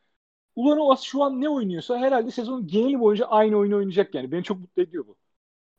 [0.56, 4.34] Ulanovas şu an ne oynuyorsa herhalde sezonun geneli boyunca aynı oyunu oynayacak yani.
[4.34, 5.18] Beni çok mutlu ediyor bu.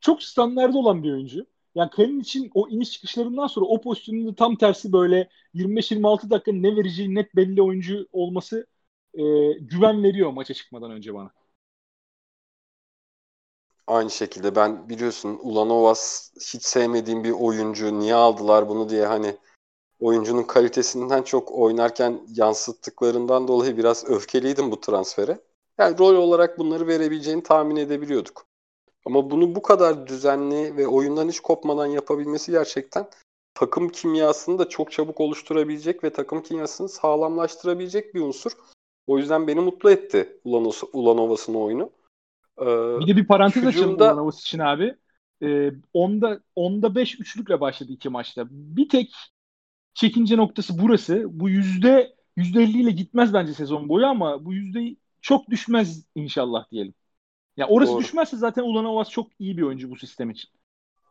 [0.00, 1.46] Çok standardı olan bir oyuncu.
[1.76, 6.76] Yani Kalin için o iniş çıkışlarından sonra o pozisyonunda tam tersi böyle 25-26 dakika ne
[6.76, 8.66] vereceği net belli oyuncu olması
[9.14, 11.30] e, güven veriyor maça çıkmadan önce bana.
[13.86, 17.98] Aynı şekilde ben biliyorsun Ulanovas hiç sevmediğim bir oyuncu.
[17.98, 19.36] Niye aldılar bunu diye hani
[20.00, 25.40] oyuncunun kalitesinden çok oynarken yansıttıklarından dolayı biraz öfkeliydim bu transfere.
[25.78, 28.46] Yani rol olarak bunları verebileceğini tahmin edebiliyorduk.
[29.06, 33.06] Ama bunu bu kadar düzenli ve oyundan hiç kopmadan yapabilmesi gerçekten
[33.54, 38.52] takım kimyasını da çok çabuk oluşturabilecek ve takım kimyasını sağlamlaştırabilecek bir unsur.
[39.06, 41.90] O yüzden beni mutlu etti Ulanos- Ulanovas'ın oyunu.
[42.60, 42.66] Ee,
[43.00, 44.94] Bir de bir parantez açalım Hücumda- Ulanovas için abi.
[45.42, 48.46] Ee, onda, onda 5 üçlükle başladı iki maçta.
[48.50, 49.14] Bir tek
[49.94, 51.40] çekince noktası burası.
[51.40, 56.70] Bu yüzde yüzde elli ile gitmez bence sezon boyu ama bu yüzde çok düşmez inşallah
[56.70, 56.94] diyelim.
[57.56, 58.00] Ya orası Doğru.
[58.00, 60.50] düşmezse zaten Ulanovas çok iyi bir oyuncu bu sistem için.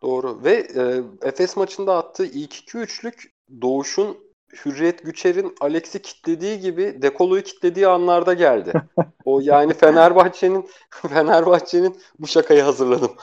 [0.02, 4.18] Doğru ve e, Efes maçında attığı ilk iki üçlük Doğuş'un
[4.66, 8.74] Hürriyet Güçer'in Alex'i kitlediği gibi Dekolo'yu kitlediği anlarda geldi.
[9.26, 13.10] O yani Fenerbahçe'nin Fenerbahçe'nin bu şakayı hazırladım.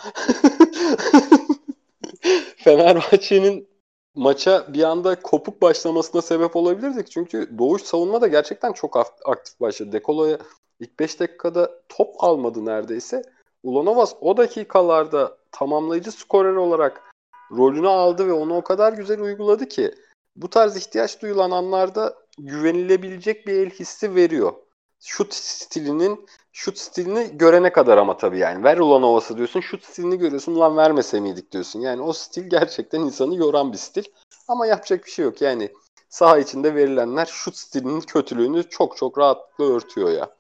[2.56, 3.68] Fenerbahçe'nin
[4.14, 7.10] maça bir anda kopuk başlamasına sebep olabilirdik.
[7.10, 9.92] Çünkü Doğuş savunmada gerçekten çok aktif başladı.
[9.92, 10.38] Dekolo'ya
[10.82, 13.22] ilk 5 dakikada top almadı neredeyse.
[13.62, 17.02] Ulanovas o dakikalarda tamamlayıcı skorer olarak
[17.50, 19.94] rolünü aldı ve onu o kadar güzel uyguladı ki
[20.36, 24.52] bu tarz ihtiyaç duyulan anlarda güvenilebilecek bir el hissi veriyor.
[25.00, 28.64] Şut stilinin şut stilini görene kadar ama tabii yani.
[28.64, 29.60] Ver ulan ovası diyorsun.
[29.60, 30.54] Şut stilini görüyorsun.
[30.54, 31.80] Ulan vermese miydik diyorsun.
[31.80, 34.04] Yani o stil gerçekten insanı yoran bir stil.
[34.48, 35.42] Ama yapacak bir şey yok.
[35.42, 35.72] Yani
[36.08, 40.30] saha içinde verilenler şut stilinin kötülüğünü çok çok rahatlıkla örtüyor ya.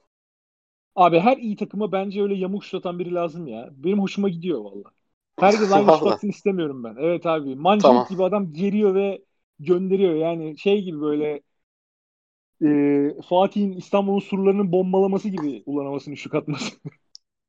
[0.96, 3.68] Abi her iyi takıma bence öyle yamuk şut atan biri lazım ya.
[3.72, 4.82] Benim hoşuma gidiyor valla.
[5.38, 6.14] Herkes aynı şut Vallahi.
[6.14, 6.96] atsın istemiyorum ben.
[7.00, 7.56] Evet abi.
[7.56, 8.08] Mancınık Tamam.
[8.08, 9.24] gibi adam geriyor ve
[9.58, 10.14] gönderiyor.
[10.14, 11.42] Yani şey gibi böyle
[12.62, 12.66] e,
[13.28, 16.76] Fatih'in İstanbul'un surlarının bombalaması gibi Ulanovas'ın şut atması.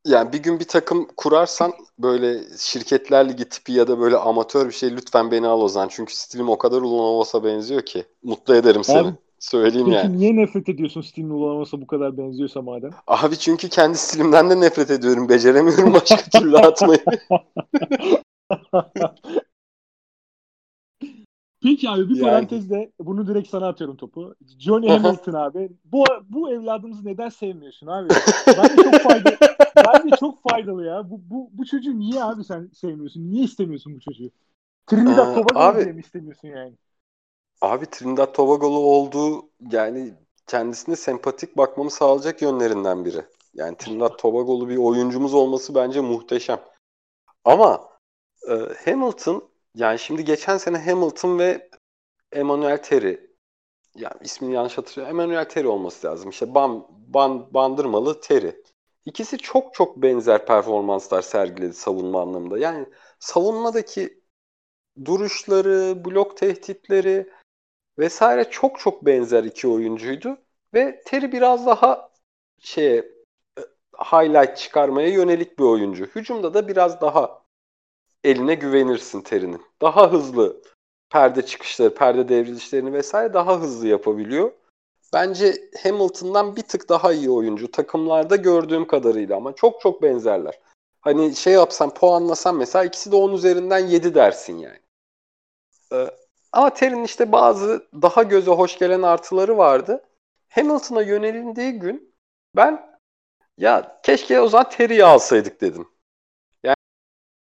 [0.05, 4.71] Yani bir gün bir takım kurarsan böyle şirketler ligi tipi ya da böyle amatör bir
[4.73, 5.87] şey lütfen beni al o zaman.
[5.87, 8.05] Çünkü stilim o kadar Ulanovas'a benziyor ki.
[8.23, 9.07] Mutlu ederim seni.
[9.07, 10.17] Abi, Söyleyeyim Peki yani.
[10.17, 12.91] niye nefret ediyorsun Steam'in Ulanovas'a bu kadar benziyorsa madem?
[13.07, 15.29] Abi çünkü kendi stilimden de nefret ediyorum.
[15.29, 16.99] Beceremiyorum başka türlü atmayı.
[21.63, 22.21] Peki abi bir yani...
[22.21, 24.35] parantezde bunu direkt sana atıyorum topu.
[24.59, 25.71] Johnny Hamilton abi.
[25.85, 28.09] Bu bu evladımızı neden sevmiyorsun abi?
[28.47, 29.37] Bence çok faydalı.
[29.75, 31.09] bence çok faydalı ya.
[31.09, 33.31] Bu, bu, bu çocuğu niye abi sen sevmiyorsun?
[33.31, 34.31] Niye istemiyorsun bu çocuğu?
[34.87, 36.73] Trinidad ee, Tobago'yu mi istemiyorsun yani?
[37.63, 40.13] Abi Trinidad Tobago'lu olduğu yani
[40.47, 43.25] kendisine sempatik bakmamı sağlayacak yönlerinden biri.
[43.53, 46.61] Yani Trinidad Tobago'lu bir oyuncumuz olması bence muhteşem.
[47.45, 47.89] Ama
[48.49, 48.53] e,
[48.85, 51.69] Hamilton yani şimdi geçen sene Hamilton ve
[52.31, 53.31] Emmanuel Terry
[53.95, 55.19] yani ismini yanlış hatırlıyorum.
[55.19, 56.29] Emmanuel Terry olması lazım.
[56.29, 58.61] İşte ban, ban, bandırmalı Terry.
[59.05, 62.57] İkisi çok çok benzer performanslar sergiledi savunma anlamında.
[62.57, 62.85] Yani
[63.19, 64.23] savunmadaki
[65.05, 67.29] duruşları, blok tehditleri
[67.99, 70.37] vesaire çok çok benzer iki oyuncuydu.
[70.73, 72.09] Ve Terry biraz daha
[72.59, 73.13] şeye
[73.97, 76.05] highlight çıkarmaya yönelik bir oyuncu.
[76.05, 77.43] Hücumda da biraz daha
[78.23, 79.61] eline güvenirsin Terry'nin.
[79.81, 80.61] Daha hızlı
[81.09, 84.51] perde çıkışları, perde devrilişlerini vesaire daha hızlı yapabiliyor.
[85.13, 90.59] Bence Hamilton'dan bir tık daha iyi oyuncu takımlarda gördüğüm kadarıyla ama çok çok benzerler.
[91.01, 94.79] Hani şey yapsam puanlasam mesela ikisi de 10 üzerinden 7 dersin yani.
[95.93, 96.09] Ee,
[96.53, 100.03] ama Terry'nin işte bazı daha göze hoş gelen artıları vardı.
[100.49, 102.15] Hamilton'a yönelindiği gün
[102.55, 102.99] ben
[103.57, 105.87] ya keşke o zaman Terry'i alsaydık dedim.
[106.63, 106.75] Yani,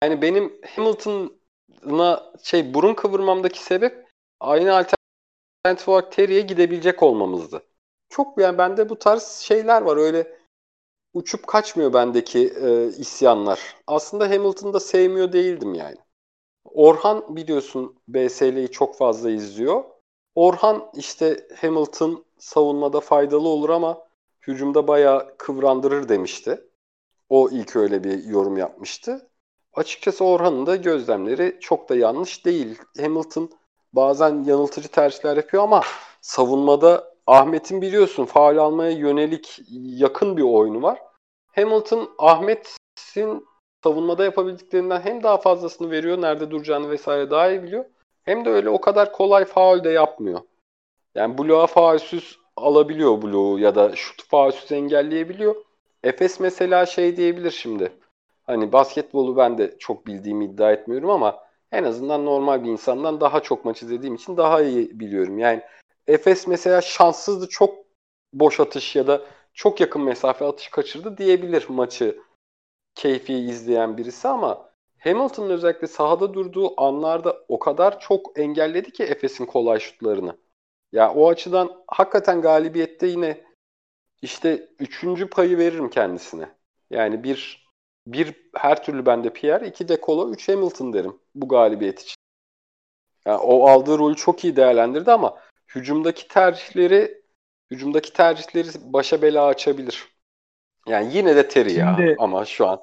[0.03, 4.09] yani benim Hamilton'a şey burun kıvırmamdaki sebep
[4.39, 4.71] aynı
[5.65, 7.63] alternatif olarak Terry'e gidebilecek olmamızdı.
[8.09, 10.39] Çok yani bende bu tarz şeyler var öyle
[11.13, 13.75] uçup kaçmıyor bendeki e, isyanlar.
[13.87, 15.97] Aslında Hamilton'da sevmiyor değildim yani.
[16.73, 19.83] Orhan biliyorsun BSL'yi çok fazla izliyor.
[20.35, 24.07] Orhan işte Hamilton savunmada faydalı olur ama
[24.47, 26.61] hücumda bayağı kıvrandırır demişti.
[27.29, 29.29] O ilk öyle bir yorum yapmıştı.
[29.73, 32.79] Açıkçası Orhan'ın da gözlemleri çok da yanlış değil.
[33.01, 33.49] Hamilton
[33.93, 35.81] bazen yanıltıcı tercihler yapıyor ama
[36.21, 41.01] savunmada Ahmet'in biliyorsun faal almaya yönelik yakın bir oyunu var.
[41.55, 43.47] Hamilton Ahmet'in
[43.83, 47.85] savunmada yapabildiklerinden hem daha fazlasını veriyor, nerede duracağını vesaire daha iyi biliyor.
[48.23, 50.41] Hem de öyle o kadar kolay faul de yapmıyor.
[51.15, 55.55] Yani bloğa faulsüz alabiliyor bloğu ya da şut faulsüz engelleyebiliyor.
[56.03, 57.91] Efes mesela şey diyebilir şimdi.
[58.43, 61.39] Hani basketbolu ben de çok bildiğimi iddia etmiyorum ama
[61.71, 65.39] en azından normal bir insandan daha çok maç izlediğim için daha iyi biliyorum.
[65.39, 65.61] Yani
[66.07, 67.75] Efes mesela şanssızdı çok
[68.33, 69.21] boş atış ya da
[69.53, 72.19] çok yakın mesafe atış kaçırdı diyebilir maçı
[72.99, 79.45] keyfi izleyen birisi ama Hamilton'ın özellikle sahada durduğu anlarda o kadar çok engelledi ki Efes'in
[79.45, 80.37] kolay şutlarını.
[80.91, 83.43] Ya o açıdan hakikaten galibiyette yine
[84.21, 86.49] işte üçüncü payı veririm kendisine.
[86.89, 87.69] Yani bir
[88.07, 92.15] bir her türlü bende Pierre, iki de Kola, üç Hamilton derim bu galibiyet için.
[93.25, 95.37] Yani o aldığı rolü çok iyi değerlendirdi ama
[95.75, 97.21] hücumdaki tercihleri
[97.71, 100.18] hücumdaki tercihleri başa bela açabilir.
[100.89, 102.79] Yani yine de Terry Şimdi, ya ama şu an.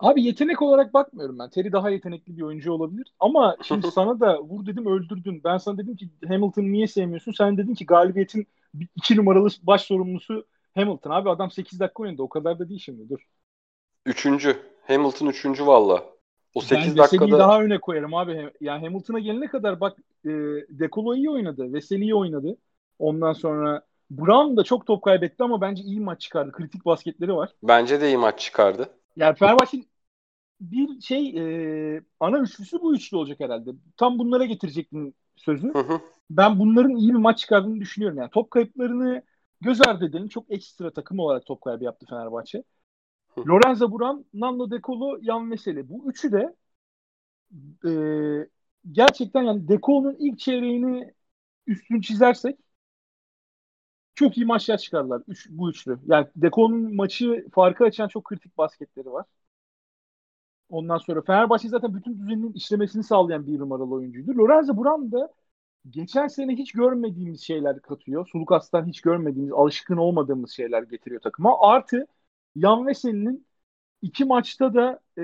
[0.00, 1.50] Abi yetenek olarak bakmıyorum ben.
[1.50, 3.12] Terry daha yetenekli bir oyuncu olabilir.
[3.20, 5.40] Ama şimdi sana da vur dedim öldürdün.
[5.44, 7.32] Ben sana dedim ki Hamilton'ı niye sevmiyorsun?
[7.32, 8.46] Sen dedin ki galibiyetin
[8.96, 11.10] iki numaralı baş sorumlusu Hamilton.
[11.10, 12.22] Abi adam 8 dakika oynadı.
[12.22, 13.26] O kadar da değil şimdi dur.
[14.06, 14.56] Üçüncü.
[14.86, 16.04] Hamilton üçüncü valla.
[16.54, 17.38] O 8 ben dakikada...
[17.38, 18.52] daha öne koyarım abi.
[18.60, 20.30] Yani Hamilton'a gelene kadar bak e,
[20.68, 21.72] Dekolo iyi oynadı.
[21.72, 22.56] Veseli iyi oynadı.
[22.98, 26.52] Ondan sonra Brown da çok top kaybetti ama bence iyi maç çıkardı.
[26.52, 27.52] Kritik basketleri var.
[27.62, 28.90] Bence de iyi maç çıkardı.
[29.16, 29.88] Yani Fenerbahçe'nin
[30.60, 33.70] bir şey e, ana üçlüsü bu üçlü olacak herhalde.
[33.96, 35.72] Tam bunlara getirecektim sözü.
[35.72, 36.00] Hı hı.
[36.30, 38.18] Ben bunların iyi bir maç çıkardığını düşünüyorum.
[38.18, 39.22] Yani top kayıplarını
[39.60, 40.28] göz ardı edelim.
[40.28, 42.62] Çok ekstra takım olarak top kaybı yaptı Fenerbahçe.
[43.34, 43.48] Hı.
[43.48, 45.88] Lorenzo Buran, Nando De Colo, Yan Veseli.
[45.88, 46.54] Bu üçü de
[47.88, 47.90] e,
[48.92, 51.14] gerçekten yani De Colo'nun ilk çeyreğini
[51.66, 52.58] üstünü çizersek
[54.16, 56.00] çok iyi maçlar çıkardılar üç, bu üçlü.
[56.06, 59.26] Yani Deko'nun maçı farkı açan çok kritik basketleri var.
[60.68, 64.30] Ondan sonra Fenerbahçe zaten bütün düzeninin işlemesini sağlayan bir numaralı oyuncuydu.
[64.38, 65.32] Lorenzo Brown da
[65.90, 68.28] geçen sene hiç görmediğimiz şeyler katıyor.
[68.32, 71.58] Sulukas'tan hiç görmediğimiz, alışkın olmadığımız şeyler getiriyor takıma.
[71.60, 72.06] Artı
[72.56, 73.46] Yan Veseli'nin
[74.02, 75.22] iki maçta da e,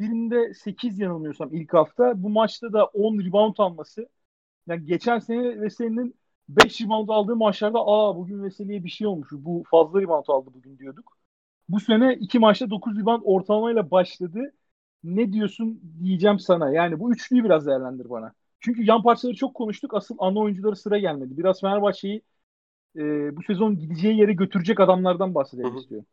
[0.00, 2.22] birinde 8 yanılmıyorsam ilk hafta.
[2.22, 4.08] Bu maçta da 10 rebound alması.
[4.68, 6.16] Yani geçen sene Veseli'nin
[6.48, 9.28] 5 rebound aldığı maçlarda aa bugün Veseli'ye bir şey olmuş.
[9.32, 11.16] Bu fazla rebound aldı bugün diyorduk.
[11.68, 14.52] Bu sene iki maçta 9 rebound ortalamayla başladı.
[15.04, 16.70] Ne diyorsun diyeceğim sana.
[16.70, 18.32] Yani bu üçlüyü biraz değerlendir bana.
[18.60, 19.94] Çünkü yan parçaları çok konuştuk.
[19.94, 21.38] Asıl ana oyuncuları sıra gelmedi.
[21.38, 22.22] Biraz Fenerbahçe'yi
[22.96, 26.06] e, bu sezon gideceği yere götürecek adamlardan bahsedelim istiyorum.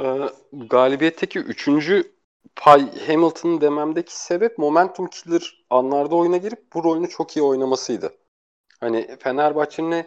[0.00, 2.12] Ee, galibiyetteki üçüncü
[2.56, 8.12] pay Hamilton'ın dememdeki sebep momentum killer anlarda oyuna girip bu rolünü çok iyi oynamasıydı.
[8.80, 10.06] Hani Fenerbahçe'nin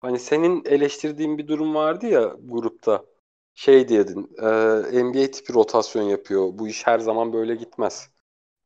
[0.00, 3.04] hani senin eleştirdiğin bir durum vardı ya grupta.
[3.54, 6.50] Şey diyedin, e, NBA tipi rotasyon yapıyor.
[6.52, 8.10] Bu iş her zaman böyle gitmez.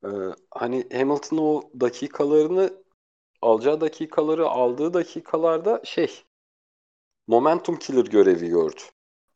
[0.04, 0.08] E,
[0.50, 2.82] hani Hamilton'ın o dakikalarını
[3.42, 6.24] alacağı dakikaları aldığı dakikalarda şey
[7.26, 8.80] momentum killer görevi gördü.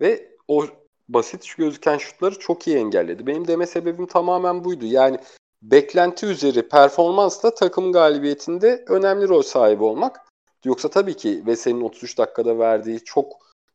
[0.00, 0.66] Ve o
[1.08, 3.26] basit gözüken şutları çok iyi engelledi.
[3.26, 4.86] Benim deme sebebim tamamen buydu.
[4.86, 5.18] Yani
[5.62, 10.26] beklenti üzeri performansla takım galibiyetinde önemli rol sahibi olmak.
[10.64, 13.32] Yoksa tabii ki Veseli'nin 33 dakikada verdiği çok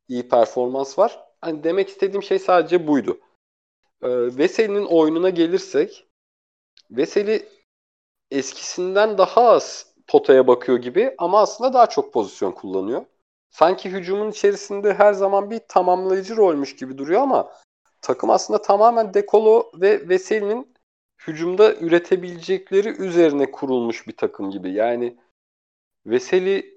[0.08, 1.26] iyi performans var.
[1.42, 3.20] Hani demek istediğim şey sadece buydu.
[4.02, 6.08] Ee, Veseli'nin oyununa gelirsek
[6.92, 7.50] Veseli
[8.32, 13.06] eskisinden daha az potaya bakıyor gibi ama aslında daha çok pozisyon kullanıyor
[13.56, 17.52] sanki hücumun içerisinde her zaman bir tamamlayıcı rolmüş gibi duruyor ama
[18.02, 20.75] takım aslında tamamen Dekolo ve Veseli'nin
[21.28, 24.72] hücumda üretebilecekleri üzerine kurulmuş bir takım gibi.
[24.72, 25.18] Yani
[26.06, 26.76] Veseli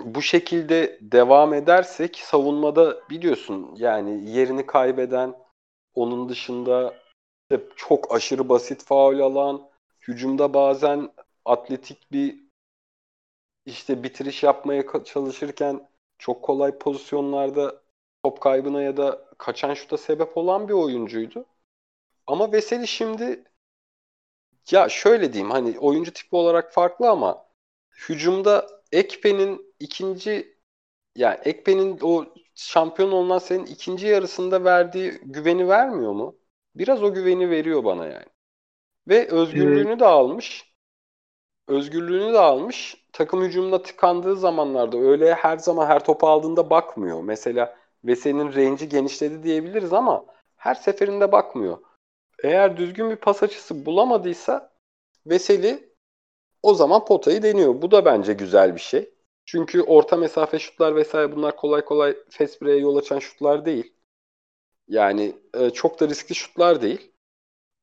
[0.00, 5.34] bu şekilde devam edersek savunmada biliyorsun yani yerini kaybeden
[5.94, 6.94] onun dışında
[7.76, 9.68] çok aşırı basit faul alan
[10.08, 11.10] hücumda bazen
[11.44, 12.44] atletik bir
[13.66, 15.88] işte bitiriş yapmaya çalışırken
[16.18, 17.82] çok kolay pozisyonlarda
[18.24, 21.46] top kaybına ya da kaçan şuta sebep olan bir oyuncuydu.
[22.26, 23.44] Ama Veseli şimdi
[24.70, 27.46] ya şöyle diyeyim hani oyuncu tipi olarak farklı ama
[28.08, 30.58] hücumda Ekpe'nin ikinci
[31.16, 36.38] yani Ekpe'nin o şampiyon olan senin ikinci yarısında verdiği güveni vermiyor mu?
[36.74, 38.26] Biraz o güveni veriyor bana yani.
[39.08, 40.00] Ve özgürlüğünü evet.
[40.00, 40.74] de almış
[41.68, 43.06] özgürlüğünü de almış.
[43.12, 47.22] Takım hücumuna tıkandığı zamanlarda öyle her zaman her topu aldığında bakmıyor.
[47.22, 50.24] Mesela Veseli'nin range'i genişledi diyebiliriz ama
[50.56, 51.78] her seferinde bakmıyor.
[52.44, 54.72] Eğer düzgün bir pas açısı bulamadıysa
[55.26, 55.94] Veseli
[56.62, 57.82] o zaman potayı deniyor.
[57.82, 59.14] Bu da bence güzel bir şey.
[59.44, 63.94] Çünkü orta mesafe şutlar vesaire bunlar kolay kolay fast yol açan şutlar değil.
[64.88, 67.12] Yani e, çok da riskli şutlar değil.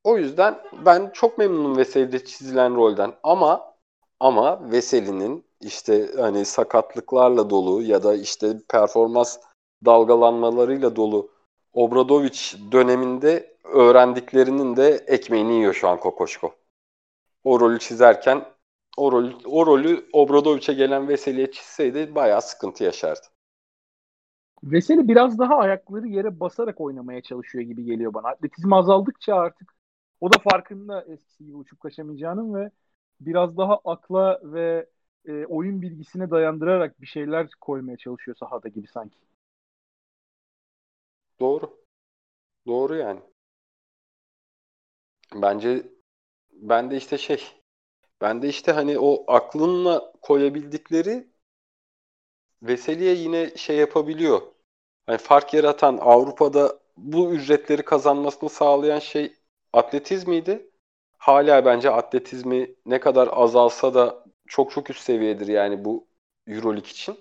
[0.04, 3.14] O yüzden ben çok memnunum Veseli'de çizilen rolden.
[3.24, 3.76] Ama
[4.20, 9.40] ama Veseli'nin işte hani sakatlıklarla dolu ya da işte performans
[9.86, 11.32] dalgalanmalarıyla dolu
[11.74, 16.56] Obradoviç döneminde öğrendiklerinin de ekmeğini yiyor şu an Kokoşko.
[17.44, 18.46] O rolü çizerken
[18.98, 23.28] o, rol, o rolü Obradoviç'e gelen Veseli'ye çizseydi bayağı sıkıntı yaşardı.
[24.64, 28.28] Veseli biraz daha ayakları yere basarak oynamaya çalışıyor gibi geliyor bana.
[28.28, 29.74] Atletizm azaldıkça artık
[30.22, 32.72] o da farkında eskisi gibi uçup kaçamayacağının ve
[33.22, 34.90] biraz daha akla ve
[35.26, 39.18] e, oyun bilgisine dayandırarak bir şeyler koymaya çalışıyor sahada gibi sanki.
[41.42, 41.82] Doğru.
[42.68, 43.22] Doğru yani.
[45.36, 45.84] Bence
[46.52, 47.44] ben de işte şey
[48.22, 51.28] ben de işte hani o aklınla koyabildikleri
[52.64, 54.42] Veseli'ye yine şey yapabiliyor.
[55.06, 59.34] Hani fark yaratan Avrupa'da bu ücretleri kazanmasını sağlayan şey
[59.74, 60.72] atletizmiydi
[61.18, 66.08] hala bence atletizmi ne kadar azalsa da çok çok üst seviyedir yani bu
[66.48, 67.20] Euroleague için.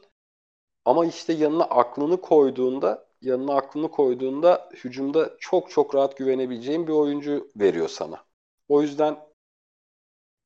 [0.86, 7.48] Ama işte yanına aklını koyduğunda yanına aklını koyduğunda hücumda çok çok rahat güvenebileceğin bir oyuncu
[7.56, 8.24] veriyor sana.
[8.68, 9.16] O yüzden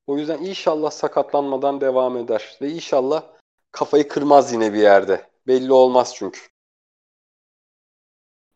[0.06, 3.22] o yüzden inşallah sakatlanmadan devam eder ve inşallah
[3.70, 5.26] kafayı kırmaz yine bir yerde.
[5.46, 6.40] Belli olmaz çünkü.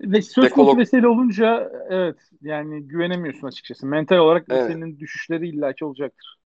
[0.00, 3.86] Ve söz konusu mesele olunca evet yani güvenemiyorsun açıkçası.
[3.86, 4.66] Mental olarak evet.
[4.66, 6.38] senin düşüşleri illaki olacaktır.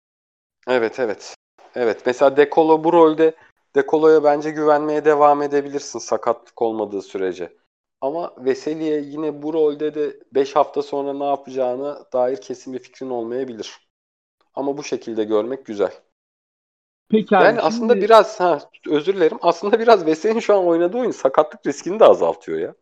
[0.68, 1.36] Evet evet.
[1.76, 3.36] Evet mesela Dekolo bu rolde
[3.76, 7.61] Dekolo'ya bence güvenmeye devam edebilirsin sakatlık olmadığı sürece.
[8.02, 13.10] Ama Veseli'ye yine bu rolde de 5 hafta sonra ne yapacağını dair kesin bir fikrin
[13.10, 13.88] olmayabilir.
[14.54, 15.94] Ama bu şekilde görmek güzel.
[17.10, 17.62] Peki abi, yani şimdi...
[17.62, 19.38] aslında biraz ha özür dilerim.
[19.42, 22.76] Aslında biraz Veseli'nin şu an oynadığı oyun sakatlık riskini de azaltıyor ya.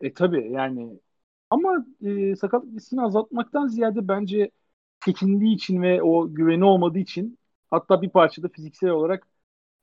[0.00, 1.00] E tabii yani
[1.50, 4.50] ama e, sakatlık riskini azaltmaktan ziyade bence
[5.04, 7.38] çekindiği için ve o güveni olmadığı için
[7.70, 9.26] hatta bir parçada fiziksel olarak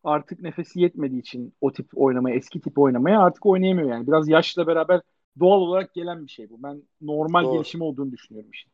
[0.03, 4.07] artık nefesi yetmediği için o tip oynamaya, eski tip oynamaya artık oynayamıyor yani.
[4.07, 5.01] Biraz yaşla beraber
[5.39, 6.63] doğal olarak gelen bir şey bu.
[6.63, 7.53] Ben normal Doğru.
[7.53, 8.71] gelişim olduğunu düşünüyorum işte.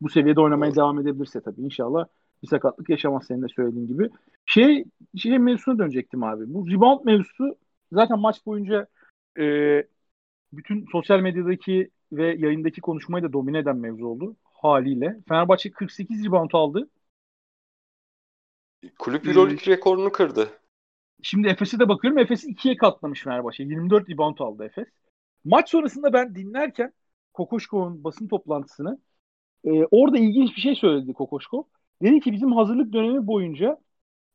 [0.00, 0.76] Bu seviyede oynamaya Doğru.
[0.76, 2.06] devam edebilirse tabii inşallah
[2.42, 4.10] bir sakatlık yaşamaz senin de söylediğin gibi.
[4.46, 4.84] Şey,
[5.16, 6.54] şey mevzusuna dönecektim abi.
[6.54, 7.56] Bu rebound mevzusu
[7.92, 8.86] zaten maç boyunca
[9.38, 9.44] e,
[10.52, 15.20] bütün sosyal medyadaki ve yayındaki konuşmayı da domine eden mevzu oldu haliyle.
[15.28, 16.88] Fenerbahçe 48 rebound aldı.
[18.98, 20.50] Kulüp Euroleague ee, rekorunu kırdı.
[21.22, 22.18] Şimdi Efes'e de bakıyorum.
[22.18, 23.62] Efes 2'ye katlamış Fenerbahçe.
[23.62, 24.88] 24 rebound aldı Efes.
[25.44, 26.92] Maç sonrasında ben dinlerken
[27.34, 28.98] Kokoşko'nun basın toplantısını.
[29.64, 31.68] E, orada ilginç bir şey söyledi Kokoşko.
[32.02, 33.78] Dedi ki bizim hazırlık dönemi boyunca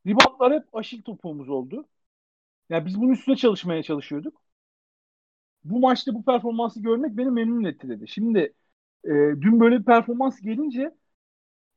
[0.08, 1.88] reboundlar hep aşil topuğumuz oldu.
[2.70, 4.42] Yani biz bunun üstüne çalışmaya çalışıyorduk.
[5.64, 8.08] Bu maçta bu performansı görmek beni memnun etti dedi.
[8.08, 8.40] Şimdi
[9.06, 9.10] e,
[9.42, 10.96] dün böyle bir performans gelince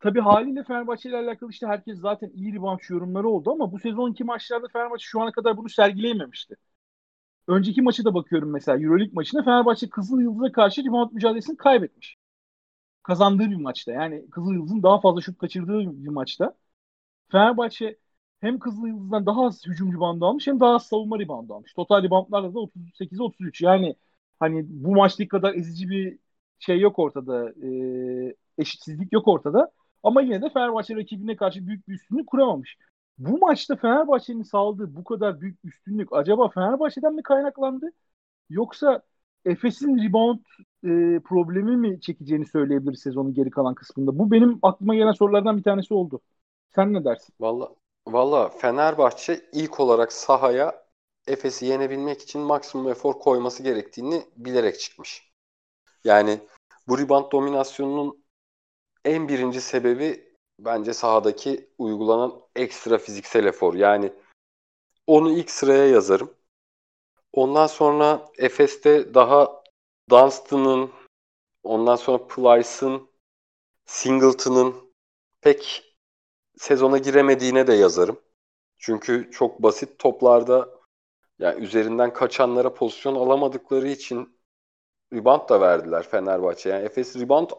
[0.01, 4.25] tabii haliyle Fenerbahçe ile alakalı işte herkes zaten iyi rebound yorumları oldu ama bu sezonki
[4.25, 6.57] maçlarda Fenerbahçe şu ana kadar bunu sergileyememişti.
[7.49, 12.17] Önceki maçı da bakıyorum mesela Euroleague maçına Fenerbahçe Kızıl Yıldız'a karşı rebound mücadelesini kaybetmiş.
[13.03, 13.93] Kazandığı bir maçta.
[13.93, 16.55] Yani Kızıl Yıldız'ın daha fazla şut kaçırdığı bir maçta.
[17.33, 17.99] Fenerbahçe
[18.41, 21.75] hem Kızıl Yıldız'dan daha az hücum ribandı almış hem daha az savunma ribandı almış.
[21.75, 23.63] Total ribandlarla da 38'e 33.
[23.63, 23.97] Yani
[24.41, 26.19] hani bu maçtaki kadar ezici bir
[26.59, 27.51] şey yok ortada.
[27.51, 29.73] E, eşitsizlik yok ortada.
[30.03, 32.77] Ama yine de Fenerbahçe rakibine karşı büyük bir üstünlük kuramamış.
[33.19, 37.87] Bu maçta Fenerbahçe'nin sağladığı bu kadar büyük üstünlük acaba Fenerbahçe'den mi kaynaklandı?
[38.51, 39.03] Yoksa
[39.45, 40.39] Efes'in rebound
[40.85, 44.19] e, problemi mi çekeceğini söyleyebiliriz sezonun geri kalan kısmında?
[44.19, 46.21] Bu benim aklıma gelen sorulardan bir tanesi oldu.
[46.75, 47.35] Sen ne dersin?
[47.41, 47.69] Valla
[48.07, 50.85] valla Fenerbahçe ilk olarak sahaya
[51.27, 55.31] Efes'i yenebilmek için maksimum efor koyması gerektiğini bilerek çıkmış.
[56.05, 56.41] Yani
[56.89, 58.20] bu rebound dominasyonunun
[59.05, 63.75] en birinci sebebi bence sahadaki uygulanan ekstra fiziksel efor.
[63.75, 64.13] Yani
[65.07, 66.35] onu ilk sıraya yazarım.
[67.33, 69.63] Ondan sonra Efes'te daha
[70.11, 70.91] Dunstan'ın,
[71.63, 73.11] ondan sonra Plyce'ın,
[73.87, 74.75] Singleton'ın
[75.41, 75.95] pek
[76.59, 78.21] sezona giremediğine de yazarım.
[78.79, 80.69] Çünkü çok basit toplarda
[81.39, 84.41] yani üzerinden kaçanlara pozisyon alamadıkları için
[85.13, 86.69] rebound da verdiler Fenerbahçe.
[86.69, 87.51] Yani Efes rebound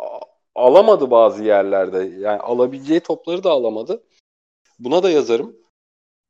[0.55, 1.97] alamadı bazı yerlerde.
[2.19, 4.03] Yani alabileceği topları da alamadı.
[4.79, 5.55] Buna da yazarım.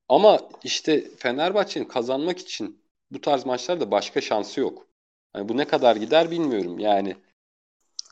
[0.09, 2.81] Ama işte Fenerbahçe'nin kazanmak için
[3.11, 4.87] bu tarz maçlarda başka şansı yok.
[5.35, 6.79] Yani bu ne kadar gider bilmiyorum.
[6.79, 7.15] Yani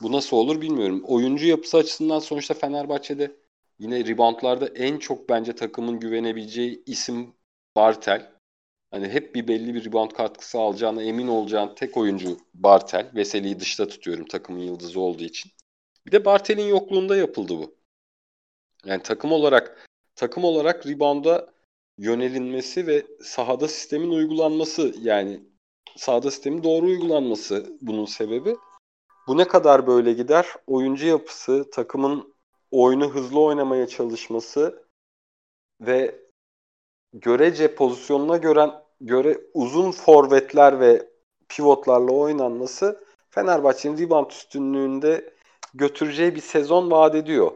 [0.02, 1.02] bu nasıl olur bilmiyorum.
[1.06, 3.36] Oyuncu yapısı açısından sonuçta Fenerbahçe'de
[3.78, 7.34] yine reboundlarda en çok bence takımın güvenebileceği isim
[7.76, 8.30] Bartel.
[8.90, 13.10] Hani hep bir belli bir rebound katkısı alacağına emin olacağın tek oyuncu Bartel.
[13.14, 15.52] Veseli'yi dışta tutuyorum takımın yıldızı olduğu için.
[16.06, 17.74] Bir de Bartel'in yokluğunda yapıldı bu.
[18.84, 21.46] Yani takım olarak takım olarak rebound'a
[21.98, 25.40] yönelinmesi ve sahada sistemin uygulanması yani
[25.96, 28.56] sahada sistemin doğru uygulanması bunun sebebi.
[29.26, 30.46] Bu ne kadar böyle gider?
[30.66, 32.34] Oyuncu yapısı, takımın
[32.70, 34.84] oyunu hızlı oynamaya çalışması
[35.80, 36.20] ve
[37.12, 41.10] görece pozisyonuna göre, göre uzun forvetler ve
[41.48, 45.34] pivotlarla oynanması Fenerbahçe'nin rebound üstünlüğünde
[45.74, 47.52] götüreceği bir sezon vaat ediyor.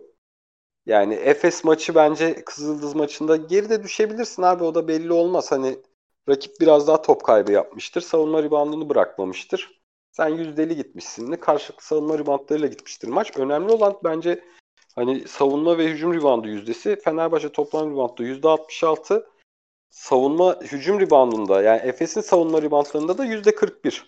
[0.86, 5.52] Yani Efes maçı bence Kızıldız maçında geride düşebilirsin abi o da belli olmaz.
[5.52, 5.78] Hani
[6.28, 8.00] rakip biraz daha top kaybı yapmıştır.
[8.00, 9.80] Savunma ribandını bırakmamıştır.
[10.12, 13.36] Sen yüzdeli gitmişsin de karşılıklı savunma ribandlarıyla gitmiştir maç.
[13.36, 14.44] Önemli olan bence
[14.94, 16.96] hani savunma ve hücum ribandı yüzdesi.
[17.04, 19.26] Fenerbahçe toplam ribandı %66.
[19.90, 24.02] Savunma hücum ribandında yani Efes'in savunma ribandlarında da %41.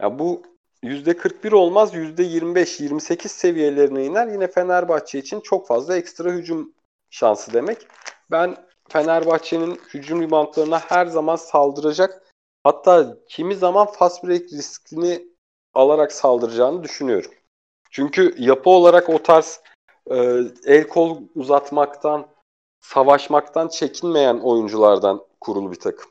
[0.00, 0.42] Yani bu
[0.86, 4.26] %41 olmaz %25-28 seviyelerine iner.
[4.26, 6.72] Yine Fenerbahçe için çok fazla ekstra hücum
[7.10, 7.86] şansı demek.
[8.30, 8.56] Ben
[8.88, 12.22] Fenerbahçe'nin hücum ribantlarına her zaman saldıracak
[12.64, 15.28] hatta kimi zaman fast break riskini
[15.74, 17.30] alarak saldıracağını düşünüyorum.
[17.90, 19.60] Çünkü yapı olarak o tarz
[20.10, 20.16] e,
[20.64, 22.26] el kol uzatmaktan,
[22.80, 26.10] savaşmaktan çekinmeyen oyunculardan kurulu bir takım.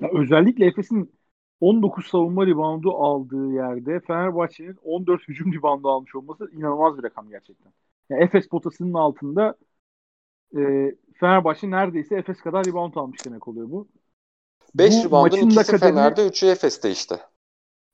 [0.00, 1.17] Ya özellikle Efes'in
[1.60, 7.72] 19 savunma reboundu aldığı yerde Fenerbahçe'nin 14 hücum reboundu almış olması inanılmaz bir rakam gerçekten.
[8.10, 9.54] Yani Efes potasının altında
[10.56, 10.60] e,
[11.20, 13.88] Fenerbahçe neredeyse Efes kadar rebound almış demek oluyor bu.
[14.74, 17.20] 5 reboundun ikisi kaderini, Fener'de 3'ü Efes'te işte.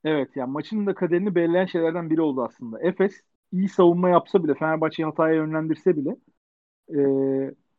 [0.05, 2.81] Evet yani maçın da kaderini belirleyen şeylerden biri oldu aslında.
[2.81, 3.21] Efes
[3.53, 6.17] iyi savunma yapsa bile Fenerbahçe'yi hataya yönlendirse bile
[6.89, 7.01] e,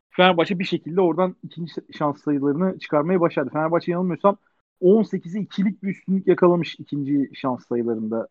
[0.10, 3.50] Fenerbahçe bir şekilde oradan ikinci şans sayılarını çıkarmayı başardı.
[3.50, 4.38] Fenerbahçe yanılmıyorsam
[4.82, 8.28] 18'e ikilik bir üstünlük yakalamış ikinci şans sayılarında.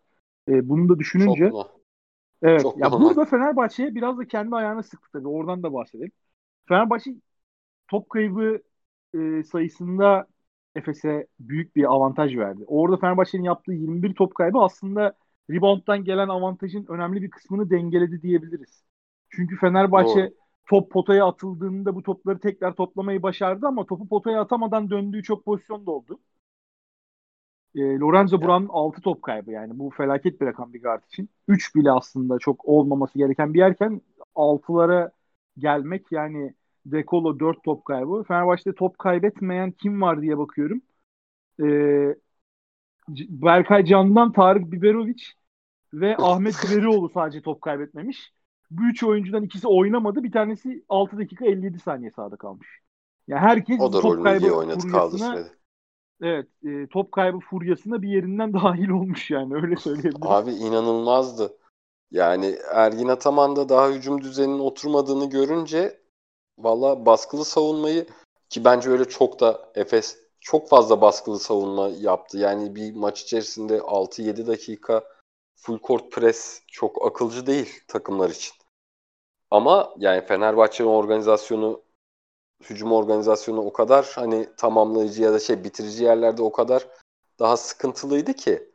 [0.48, 1.84] E, bunu da düşününce Çok
[2.42, 2.62] Evet.
[2.62, 5.28] Çok ya burada Fenerbahçe'ye biraz da kendi ayağına sıktı tabii.
[5.28, 6.12] Oradan da bahsedelim.
[6.68, 7.10] Fenerbahçe
[7.88, 8.58] top kaybı
[9.14, 10.26] e, sayısında
[10.74, 12.64] Efes'e büyük bir avantaj verdi.
[12.66, 15.16] Orada Fenerbahçe'nin yaptığı 21 top kaybı aslında
[15.50, 18.84] rebounddan gelen avantajın önemli bir kısmını dengeledi diyebiliriz.
[19.30, 20.34] Çünkü Fenerbahçe Doğru.
[20.68, 25.86] top potaya atıldığında bu topları tekrar toplamayı başardı ama topu potaya atamadan döndüğü çok pozisyon
[25.86, 26.18] da oldu.
[27.74, 29.78] E, Lorenzo Brown'un 6 top kaybı yani.
[29.78, 31.28] Bu felaket bir rakam bir guard için.
[31.48, 34.00] 3 bile aslında çok olmaması gereken bir yerken
[34.34, 35.10] 6'lara
[35.58, 36.54] gelmek yani
[36.86, 38.24] Dekolo 4 top kaybı.
[38.28, 40.82] Fenerbahçe'de top kaybetmeyen kim var diye bakıyorum.
[41.62, 41.66] E,
[43.28, 45.22] Berkay Can'dan Tarık Biberovic
[45.94, 48.32] ve Ahmet Gülerioğlu sadece top kaybetmemiş.
[48.70, 50.22] Bu üç oyuncudan ikisi oynamadı.
[50.22, 52.68] Bir tanesi 6 dakika 57 saniye sahada kalmış.
[53.28, 55.63] Yani herkes o da top kaybı oynadı kaldı sürede.
[56.22, 60.30] Evet, e, top kaybı furyasına bir yerinden dahil olmuş yani öyle söyleyebilirim.
[60.32, 61.56] Abi inanılmazdı.
[62.10, 66.00] Yani Ergin Ataman da daha hücum düzeninin oturmadığını görünce
[66.58, 68.06] valla baskılı savunmayı
[68.50, 72.38] ki bence öyle çok da Efes çok fazla baskılı savunma yaptı.
[72.38, 75.04] Yani bir maç içerisinde 6-7 dakika
[75.56, 78.54] full court press çok akılcı değil takımlar için.
[79.50, 81.82] Ama yani Fenerbahçe'nin organizasyonu
[82.70, 86.88] hücum organizasyonu o kadar hani tamamlayıcı ya da şey bitirici yerlerde o kadar
[87.38, 88.70] daha sıkıntılıydı ki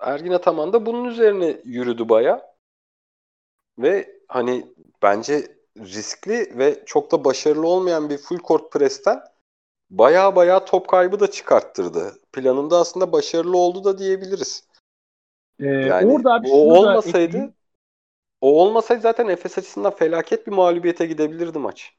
[0.00, 2.54] Ergin Ataman da bunun üzerine yürüdü baya.
[3.78, 4.66] Ve hani
[5.02, 9.22] bence riskli ve çok da başarılı olmayan bir full court press'ten
[9.90, 12.20] baya baya top kaybı da çıkarttırdı.
[12.32, 14.68] Planında aslında başarılı oldu da diyebiliriz.
[15.60, 17.54] Ee, yani orada abi o olmasaydı
[18.40, 21.97] o olmasaydı zaten Efes açısından felaket bir mağlubiyete gidebilirdi maç.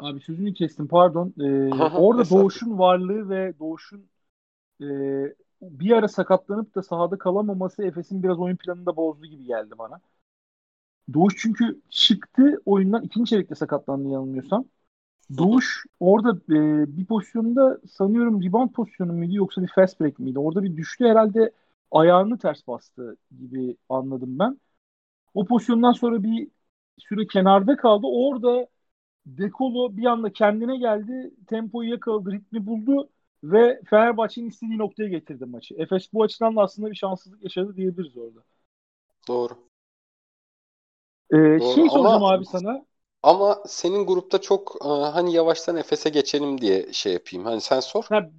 [0.00, 1.34] Abi sözünü kestim pardon.
[1.40, 4.10] Ee, orada Doğuş'un varlığı ve Doğuş'un
[4.82, 4.86] e,
[5.62, 10.00] bir ara sakatlanıp da sahada kalamaması Efes'in biraz oyun planını da bozdu gibi geldi bana.
[11.14, 14.64] Doğuş çünkü çıktı oyundan ikinci çeyrekte sakatlandı yanılmıyorsam.
[15.38, 20.38] Doğuş orada e, bir pozisyonda sanıyorum rebound pozisyonu muydu yoksa bir fast break miydi?
[20.38, 21.52] Orada bir düştü herhalde
[21.90, 24.60] ayağını ters bastı gibi anladım ben.
[25.34, 26.48] O pozisyondan sonra bir
[26.98, 28.06] süre kenarda kaldı.
[28.10, 28.68] Orada
[29.26, 31.34] Dekolo bir anda kendine geldi.
[31.46, 33.08] Tempoyu yakaladı, ritmi buldu
[33.44, 35.74] ve Fenerbahçe'nin istediği noktaya getirdi maçı.
[35.78, 38.40] Efes bu açıdan da aslında bir şanssızlık yaşadı diyebiliriz orada.
[39.28, 39.52] Doğru.
[41.30, 41.74] Ee, Doğru.
[41.74, 42.84] Şey soracağım ama, abi sana.
[43.22, 47.46] Ama senin grupta çok e, hani yavaştan Efes'e geçelim diye şey yapayım.
[47.46, 48.04] Hani sen sor.
[48.08, 48.30] Ha,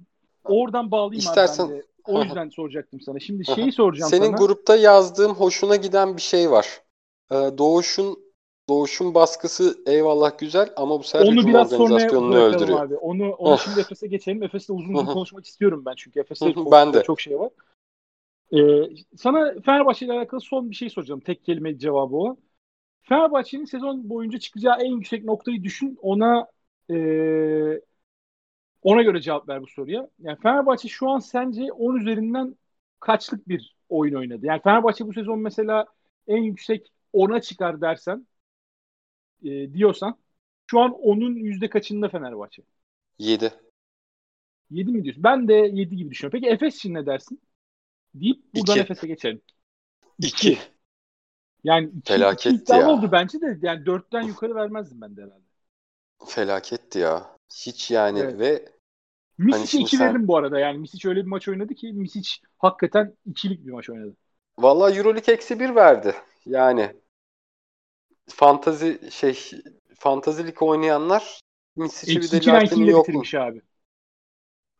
[0.44, 1.64] oradan bağlayayım İstersen...
[1.64, 1.86] abi ben de.
[2.04, 3.18] O yüzden soracaktım sana.
[3.18, 4.36] Şimdi şeyi soracağım senin sana.
[4.36, 6.82] Senin grupta yazdığım hoşuna giden bir şey var.
[7.30, 8.31] Ee, Doğuş'un
[8.68, 12.80] Doğuş'un baskısı eyvallah güzel ama bu sefer onu biraz organizasyonunu öldürüyor.
[12.80, 12.96] Abi.
[12.96, 14.42] Onu, onu şimdi Efes'e geçelim.
[14.42, 17.02] Efes'le uzun uzun konuşmak istiyorum ben çünkü Efes'te ben de.
[17.02, 17.50] çok şey var.
[18.52, 21.20] Ee, sana Fenerbahçe ile alakalı son bir şey soracağım.
[21.20, 22.36] Tek kelime cevabı o.
[23.02, 25.98] Fenerbahçe'nin sezon boyunca çıkacağı en yüksek noktayı düşün.
[26.02, 26.46] Ona
[26.90, 26.96] e,
[28.82, 30.08] ona göre cevap ver bu soruya.
[30.18, 32.56] Yani Fenerbahçe şu an sence 10 üzerinden
[33.00, 34.46] kaçlık bir oyun oynadı?
[34.46, 35.86] Yani Fenerbahçe bu sezon mesela
[36.28, 38.26] en yüksek 10'a çıkar dersen
[39.44, 40.18] e, diyorsan
[40.70, 42.62] şu an onun yüzde kaçında Fenerbahçe?
[43.18, 43.52] 7.
[44.70, 45.24] 7 mi diyorsun?
[45.24, 46.40] Ben de 7 gibi düşünüyorum.
[46.40, 47.40] Peki Efes için ne dersin?
[48.14, 49.42] Deyip buradan Efes'e geçelim.
[50.18, 50.58] 2.
[51.64, 52.88] Yani 2 Felaketti ya.
[52.88, 53.58] oldu bence de.
[53.62, 55.44] Yani 4'ten yukarı vermezdim ben de herhalde.
[56.26, 57.36] Felaketti ya.
[57.66, 58.38] Hiç yani evet.
[58.38, 58.68] ve
[59.38, 60.08] Misic'e hani 2 sen...
[60.08, 60.58] veririm bu arada.
[60.58, 64.16] Yani Misic öyle bir maç oynadı ki Misic hakikaten ikilik bir maç oynadı.
[64.58, 66.14] Valla Euroleague eksi 1 verdi.
[66.46, 66.96] Yani
[68.30, 69.50] fantazi şey
[69.98, 71.40] fantazilik oynayanlar
[71.76, 73.62] Misic'i bir de Larkin'in yok bitirmiş abi.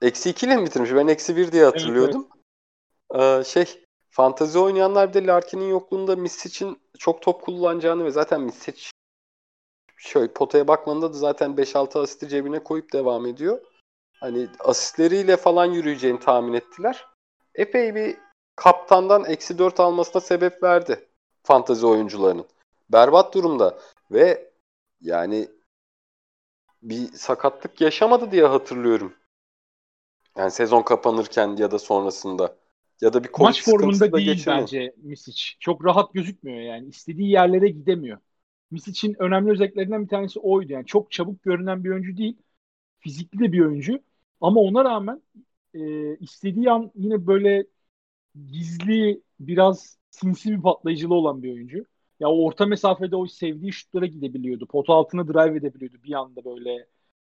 [0.02, 0.90] Eksi 2 ile mi bitirmiş?
[0.94, 2.28] Ben eksi 1 diye hatırlıyordum.
[2.30, 2.44] Evet,
[3.10, 3.46] evet.
[3.46, 8.90] Ee, şey fantazi oynayanlar bir de Larkin'in yokluğunda Misic'in çok top kullanacağını ve zaten Misic
[9.96, 13.60] şöyle potaya bakmanda da zaten 5-6 asisti cebine koyup devam ediyor.
[14.20, 17.06] Hani asistleriyle falan yürüyeceğini tahmin ettiler.
[17.54, 18.16] Epey bir
[18.56, 21.08] kaptandan eksi 4 almasına sebep verdi
[21.42, 22.46] fantazi oyuncularının
[22.92, 23.78] berbat durumda
[24.10, 24.50] ve
[25.00, 25.48] yani
[26.82, 29.14] bir sakatlık yaşamadı diye hatırlıyorum.
[30.36, 32.56] Yani sezon kapanırken ya da sonrasında.
[33.00, 34.62] Ya da bir COVID Maç formunda değil geçirmiyor.
[34.62, 35.42] bence Misic.
[35.60, 36.88] Çok rahat gözükmüyor yani.
[36.88, 38.18] İstediği yerlere gidemiyor.
[38.70, 40.72] Misic'in önemli özelliklerinden bir tanesi oydu.
[40.72, 42.36] Yani çok çabuk görünen bir oyuncu değil.
[43.00, 44.00] Fizikli de bir oyuncu.
[44.40, 45.22] Ama ona rağmen
[45.74, 45.80] e,
[46.16, 47.66] istediği an yine böyle
[48.46, 51.84] gizli biraz sinsi bir patlayıcılığı olan bir oyuncu.
[52.22, 54.66] Ya orta mesafede o sevdiği şutlara gidebiliyordu.
[54.66, 56.86] Pot altına drive edebiliyordu bir anda böyle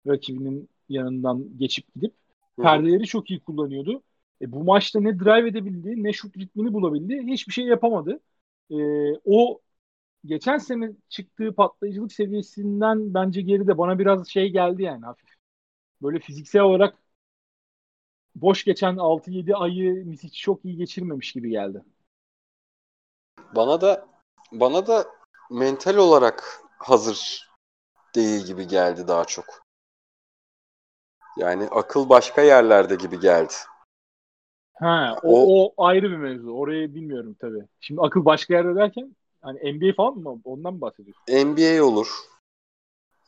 [0.07, 2.15] rakibinin yanından geçip gidip.
[2.63, 4.03] Perdeleri çok iyi kullanıyordu.
[4.43, 7.23] E, bu maçta ne drive edebildi ne şut ritmini bulabildi.
[7.33, 8.21] Hiçbir şey yapamadı.
[8.71, 8.77] E,
[9.25, 9.61] o
[10.25, 13.79] geçen sene çıktığı patlayıcılık seviyesinden bence geride.
[13.79, 15.31] Bana biraz şey geldi yani hafif.
[16.03, 16.99] Böyle fiziksel olarak
[18.35, 21.83] boş geçen 6-7 ayı Misic çok iyi geçirmemiş gibi geldi.
[23.55, 24.16] Bana da
[24.53, 25.07] bana da
[25.51, 27.49] mental olarak hazır
[28.15, 29.67] değil gibi geldi daha çok.
[31.37, 33.53] Yani akıl başka yerlerde gibi geldi.
[34.75, 36.51] Ha, o, o, o ayrı bir mevzu.
[36.51, 37.67] Orayı bilmiyorum tabii.
[37.81, 40.41] Şimdi akıl başka yerde derken hani NBA falan mı?
[40.45, 41.25] Ondan mı bahsediyorsun?
[41.29, 42.09] NBA olur.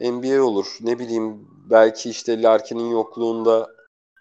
[0.00, 0.76] NBA olur.
[0.80, 3.77] Ne bileyim belki işte Larkin'in yokluğunda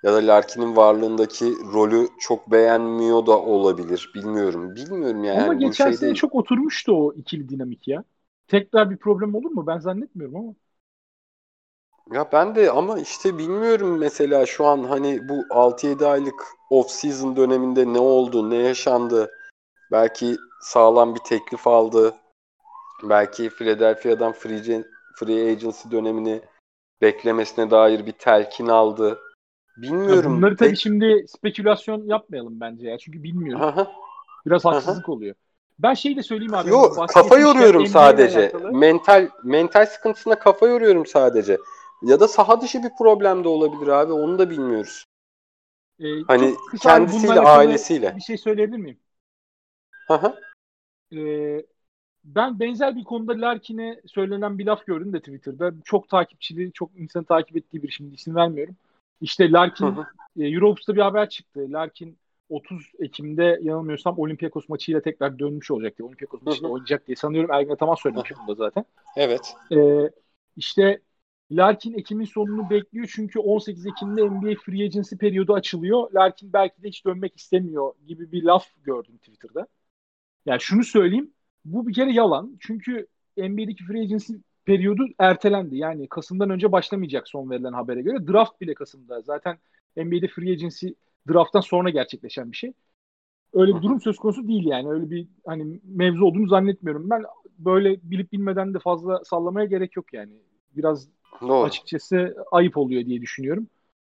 [0.08, 4.12] Ya da Larkin'in varlığındaki rolü çok beğenmiyor da olabilir.
[4.16, 4.76] Bilmiyorum.
[4.76, 5.42] Bilmiyorum yani.
[5.42, 8.04] Ama geçen şey sene çok oturmuştu o ikili dinamik ya.
[8.48, 9.68] Tekrar bir problem olur mu?
[9.68, 10.54] Ben zannetmiyorum ama.
[12.12, 17.94] Ya ben de ama işte bilmiyorum mesela şu an hani bu 6-7 aylık off-season döneminde
[17.94, 19.32] ne oldu, ne yaşandı?
[19.92, 22.16] Belki sağlam bir teklif aldı.
[23.04, 24.84] Belki Philadelphia'dan free,
[25.16, 26.42] free agency dönemini
[27.02, 29.20] beklemesine dair bir telkin aldı.
[29.78, 30.38] Ya Bilmiyorum.
[30.38, 32.98] bunları tabii Pek- şimdi spekülasyon yapmayalım bence ya.
[32.98, 33.76] Çünkü bilmiyoruz.
[33.76, 33.88] Hı hı.
[34.46, 35.36] Biraz haksızlık oluyor.
[35.80, 36.70] Ben şey de söyleyeyim abi.
[36.70, 38.40] Yo basket kafa yoruyorum sadece.
[38.40, 38.72] alakalı.
[38.72, 41.58] Mental mental sıkıntısına kafa yoruyorum sadece.
[42.02, 44.14] Ya da saha dışı bir problem de olabilir abi.
[44.14, 45.06] Onu da bilmiyoruz.
[46.00, 48.16] Ee, Hani kendisiyle, ailesiyle.
[48.16, 48.98] Bir şey söyleyebilir miyim?
[50.08, 50.36] Hı.
[51.18, 51.66] Ee,
[52.24, 55.74] ben benzer bir konuda Larkin'e söylenen bir laf gördüm de Twitter'da.
[55.86, 58.76] Çok takipçili, çok insanı takip ettiği bir şimdi isim vermiyorum.
[59.22, 59.96] İşte Larkin,
[60.40, 61.72] e, Eurohops'ta bir haber çıktı.
[61.72, 62.18] Larkin
[62.50, 66.06] 30 Ekim'de yanılmıyorsam Olympiakos maçıyla tekrar dönmüş olacak diye.
[66.06, 67.52] Olympiakos maçında oynayacak diye sanıyorum.
[67.52, 68.86] Ergin Ataman söylemiş bunu da zaten.
[69.16, 69.56] Evet.
[69.72, 70.10] Ee,
[70.58, 71.02] işte
[71.52, 76.12] Larkin Ekim'in sonunu bekliyor çünkü 18 Ekim'de NBA Free Agency periyodu açılıyor.
[76.14, 79.68] Larkin belki de hiç dönmek istemiyor gibi bir laf gördüm Twitter'da.
[80.46, 81.34] Yani şunu söyleyeyim.
[81.66, 82.58] Bu bir kere yalan.
[82.60, 83.08] Çünkü
[83.38, 84.34] NBA'deki Free Agency
[84.68, 85.78] periyodu ertelendi.
[85.78, 88.28] Yani Kasım'dan önce başlamayacak son verilen habere göre.
[88.28, 89.22] Draft bile Kasım'da.
[89.22, 89.58] Zaten
[89.98, 90.88] NBA'de Free Agency
[91.30, 92.74] drafttan sonra gerçekleşen bir şey.
[93.54, 94.90] Öyle bir durum söz konusu değil yani.
[94.90, 97.10] Öyle bir hani mevzu olduğunu zannetmiyorum.
[97.10, 97.24] Ben
[97.60, 100.34] böyle bilip bilmeden de fazla sallamaya gerek yok yani.
[100.76, 101.08] Biraz
[101.42, 101.64] Doğru.
[101.64, 103.68] açıkçası ayıp oluyor diye düşünüyorum.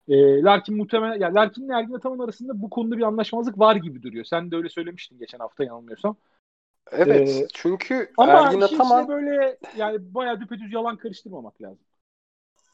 [0.08, 4.24] E, Larkin muhtemelen yani Larkin'le Ergin Ataman arasında bu konuda bir anlaşmazlık var gibi duruyor.
[4.24, 6.16] Sen de öyle söylemiştin geçen hafta yanılmıyorsam.
[6.92, 7.28] Evet.
[7.28, 11.84] Ee, çünkü Ama Ergin Ataman içine böyle yani bayağı düpedüz yalan karıştırmamak lazım.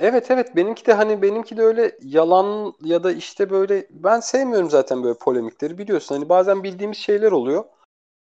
[0.00, 4.70] Evet evet benimki de hani benimki de öyle yalan ya da işte böyle ben sevmiyorum
[4.70, 7.64] zaten böyle polemikleri biliyorsun hani bazen bildiğimiz şeyler oluyor.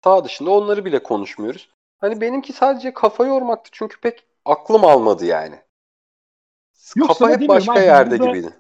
[0.03, 1.69] Sağ dışında onları bile konuşmuyoruz.
[1.97, 5.55] Hani benimki sadece kafa yormaktı çünkü pek aklım almadı yani.
[6.95, 8.53] Yok, kafa hep başka abi, yerde burada- gibiydi.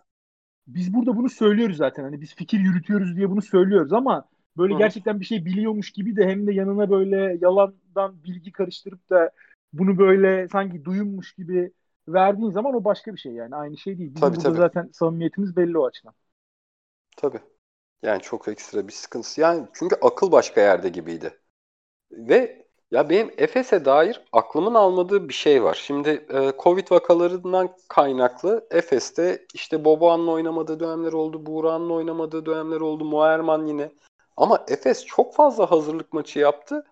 [0.67, 2.03] Biz burada bunu söylüyoruz zaten.
[2.03, 4.25] Hani biz fikir yürütüyoruz diye bunu söylüyoruz ama
[4.57, 4.77] böyle Hı.
[4.77, 9.31] gerçekten bir şey biliyormuş gibi de hem de yanına böyle yalandan bilgi karıştırıp da
[9.73, 11.71] bunu böyle sanki duyunmuş gibi
[12.07, 13.55] verdiğin zaman o başka bir şey yani.
[13.55, 14.15] Aynı şey değil.
[14.15, 14.57] Bizim Tabii, burada tabii.
[14.57, 16.13] zaten samimiyetimiz belli o açıdan.
[17.17, 17.39] Tabii.
[18.03, 19.41] Yani çok ekstra bir sıkıntısı.
[19.41, 21.33] Yani çünkü akıl başka yerde gibiydi.
[22.11, 25.79] Ve ya benim Efes'e dair aklımın almadığı bir şey var.
[25.83, 33.05] Şimdi e, Covid vakalarından kaynaklı Efes'te işte Boboğan'la oynamadığı dönemler oldu, Buğra'nın oynamadığı dönemler oldu,
[33.05, 33.91] Muayerman yine.
[34.37, 36.85] Ama Efes çok fazla hazırlık maçı yaptı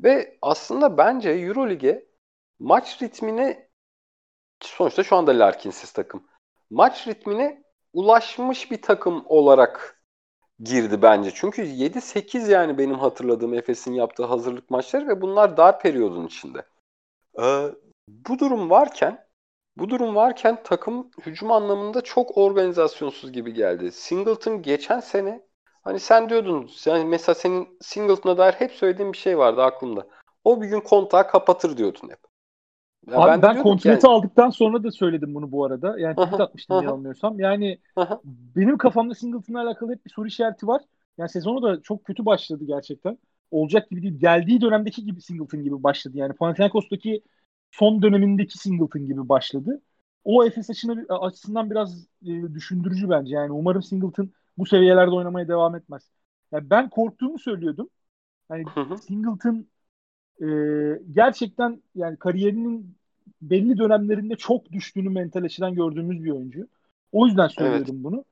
[0.00, 2.06] ve aslında bence Eurolig'e
[2.58, 3.68] maç ritmine
[4.60, 6.24] sonuçta şu anda Larkin'siz takım.
[6.70, 10.02] Maç ritmine ulaşmış bir takım olarak
[10.60, 11.30] girdi bence.
[11.34, 16.66] Çünkü 7-8 yani benim hatırladığım Efes'in yaptığı hazırlık maçları ve bunlar dar periyodun içinde.
[17.42, 17.68] Ee,
[18.08, 19.26] bu durum varken
[19.76, 23.92] bu durum varken takım hücum anlamında çok organizasyonsuz gibi geldi.
[23.92, 25.46] Singleton geçen sene
[25.86, 30.06] hani sen diyordun yani mesela senin Singleton'a dair hep söylediğin bir şey vardı aklımda.
[30.44, 32.18] O bir gün kontağı kapatır diyordun hep.
[33.10, 35.98] Ya Abi ben, ki kontratı yani- aldıktan sonra da söyledim bunu bu arada.
[35.98, 37.40] Yani tweet atmıştım yanılmıyorsam.
[37.40, 37.78] Yani
[38.24, 40.82] benim kafamda Singleton'la alakalı hep bir soru işareti var.
[41.18, 43.18] Yani sezonu da çok kötü başladı gerçekten.
[43.50, 44.18] Olacak gibi değil.
[44.18, 46.16] Geldiği dönemdeki gibi Singleton gibi başladı.
[46.18, 47.22] Yani Panathinaikos'taki
[47.70, 49.82] son dönemindeki Singleton gibi başladı.
[50.24, 53.34] O Efes açısından, açısından biraz e, düşündürücü bence.
[53.34, 56.10] Yani umarım Singleton bu seviyelerde oynamaya devam etmez.
[56.52, 57.90] Yani ben korktuğumu söylüyordum.
[58.50, 59.00] Yani Hı hı.
[59.08, 59.66] Singleton
[60.42, 60.46] e,
[61.12, 62.98] gerçekten yani kariyerinin
[63.42, 66.68] belli dönemlerinde çok düştüğünü mental açıdan gördüğümüz bir oyuncu.
[67.12, 68.24] O yüzden söylüyordum bunu.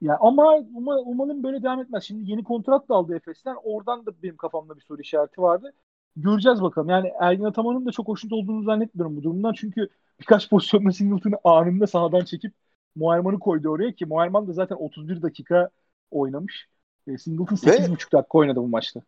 [0.00, 0.42] Ya ama
[0.74, 2.04] uma- umarım böyle devam etmez.
[2.04, 3.56] Şimdi yeni kontrat da aldı Efes'ten.
[3.64, 5.72] Oradan da benim kafamda bir soru işareti vardı.
[6.16, 6.88] Göreceğiz bakalım.
[6.88, 9.52] Yani Ergin Ataman'ın da çok hoşnut olduğunu zannetmiyorum bu durumdan.
[9.52, 9.88] Çünkü
[10.20, 12.52] birkaç pozisyonda Singleton'ı anında sahadan çekip
[12.98, 15.70] Muayerman'ı koydu oraya ki Muayerman da zaten 31 dakika
[16.10, 16.68] oynamış.
[17.06, 19.00] E, Singleton 8,5 dakika oynadı bu maçta.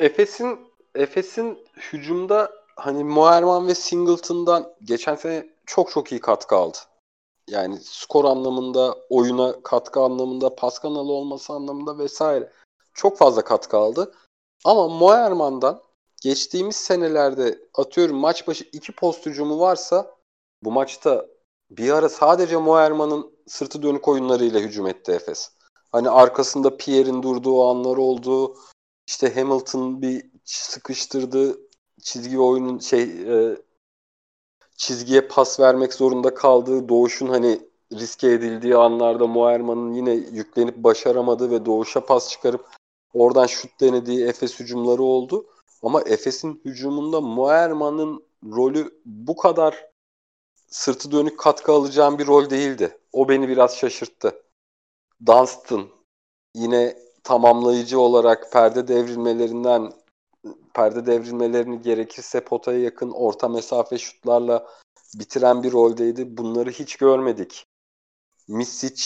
[0.00, 0.58] Efes'in
[0.94, 1.58] Efes'in
[1.92, 6.78] hücumda hani Muayerman ve Singleton'dan geçen sene çok çok iyi katkı aldı.
[7.48, 12.52] Yani skor anlamında, oyuna katkı anlamında, pas kanalı olması anlamında vesaire.
[12.94, 14.14] Çok fazla katkı aldı.
[14.64, 15.82] Ama Muayerman'dan
[16.22, 20.16] geçtiğimiz senelerde atıyorum maç başı iki post hücumu varsa
[20.62, 21.26] bu maçta
[21.70, 25.50] bir ara sadece Muayerman'ın sırtı dönük oyunlarıyla hücum etti Efes.
[25.92, 28.56] Hani arkasında Pierre'in durduğu anlar oldu.
[29.06, 31.58] İşte Hamilton bir sıkıştırdı
[32.02, 33.56] çizgi oyunun şey e,
[34.76, 37.60] çizgiye pas vermek zorunda kaldığı Doğuş'un hani
[37.92, 42.68] riske edildiği anlarda Muerman'ın yine yüklenip başaramadığı ve Doğuş'a pas çıkarıp
[43.14, 45.46] oradan şut denediği Efes hücumları oldu.
[45.82, 49.95] Ama Efes'in hücumunda Muerman'ın rolü bu kadar
[50.68, 52.98] sırtı dönük katkı alacağım bir rol değildi.
[53.12, 54.42] O beni biraz şaşırttı.
[55.26, 55.88] Dunstan
[56.54, 59.92] yine tamamlayıcı olarak perde devrilmelerinden
[60.74, 64.66] perde devrilmelerini gerekirse potaya yakın orta mesafe şutlarla
[65.14, 66.36] bitiren bir roldeydi.
[66.36, 67.66] Bunları hiç görmedik.
[68.48, 69.02] Misic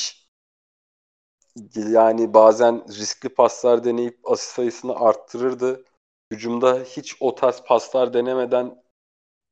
[1.74, 5.84] yani bazen riskli paslar deneyip asist sayısını arttırırdı.
[6.32, 8.82] Hücumda hiç o tarz paslar denemeden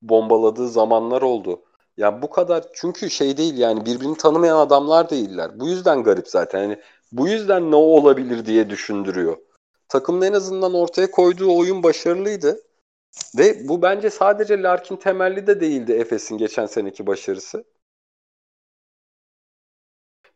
[0.02, 1.64] bombaladığı zamanlar oldu.
[1.98, 5.60] Ya bu kadar çünkü şey değil yani birbirini tanımayan adamlar değiller.
[5.60, 6.62] Bu yüzden garip zaten.
[6.62, 6.80] Yani
[7.12, 9.36] bu yüzden ne olabilir diye düşündürüyor.
[9.88, 12.60] Takımın en azından ortaya koyduğu oyun başarılıydı.
[13.38, 17.64] Ve bu bence sadece Larkin temelli de değildi Efes'in geçen seneki başarısı.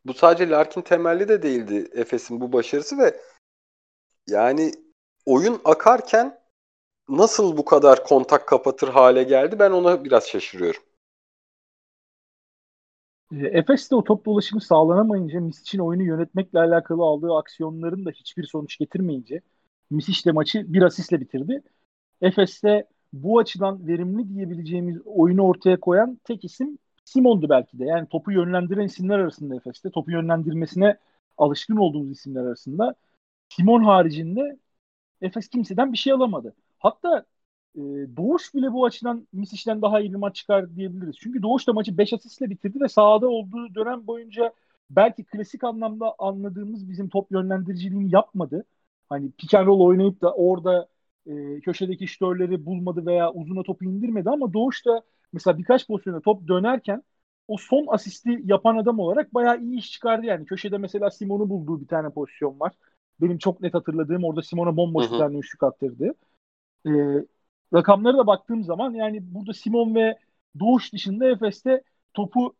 [0.04, 3.20] Bu sadece Larkin temelli de değildi Efes'in bu başarısı ve
[4.28, 4.72] yani
[5.26, 6.40] oyun akarken
[7.08, 10.82] nasıl bu kadar kontak kapatır hale geldi ben ona biraz şaşırıyorum.
[13.32, 18.44] E, Efes de o top dolaşımı sağlanamayınca Misic'in oyunu yönetmekle alakalı aldığı aksiyonların da hiçbir
[18.44, 19.40] sonuç getirmeyince
[19.90, 21.62] Misic de maçı bir asistle bitirdi.
[22.22, 27.84] Efes'te bu açıdan verimli diyebileceğimiz oyunu ortaya koyan tek isim Simon'du belki de.
[27.84, 29.90] Yani topu yönlendiren isimler arasında Efes'te.
[29.90, 30.96] Topu yönlendirmesine
[31.38, 32.94] alışkın olduğumuz isimler arasında.
[33.48, 34.58] Simon haricinde
[35.22, 36.54] Efes kimseden bir şey alamadı.
[36.78, 37.24] Hatta
[37.76, 37.80] e,
[38.16, 41.16] Doğuş bile bu açıdan Misic'den daha iyi bir maç çıkar diyebiliriz.
[41.18, 44.52] Çünkü Doğuş da maçı 5 asistle bitirdi ve sahada olduğu dönem boyunca
[44.90, 48.64] belki klasik anlamda anladığımız bizim top yönlendiriciliğini yapmadı.
[49.08, 50.88] Hani pick and roll oynayıp da orada
[51.26, 55.02] e, köşedeki şütörleri bulmadı veya uzuna topu indirmedi ama Doğuş da
[55.32, 57.02] mesela birkaç pozisyonda top dönerken
[57.48, 60.46] o son asisti yapan adam olarak bayağı iyi iş çıkardı yani.
[60.46, 62.72] Köşede mesela Simon'u bulduğu bir tane pozisyon var.
[63.20, 66.14] Benim çok net hatırladığım orada Simon'a bomboş bir tane üçlük attırdı.
[66.86, 66.90] Ee,
[67.74, 70.18] rakamlara da baktığım zaman yani burada Simon ve
[70.60, 71.82] Doğuş dışında Efes'te
[72.14, 72.54] topu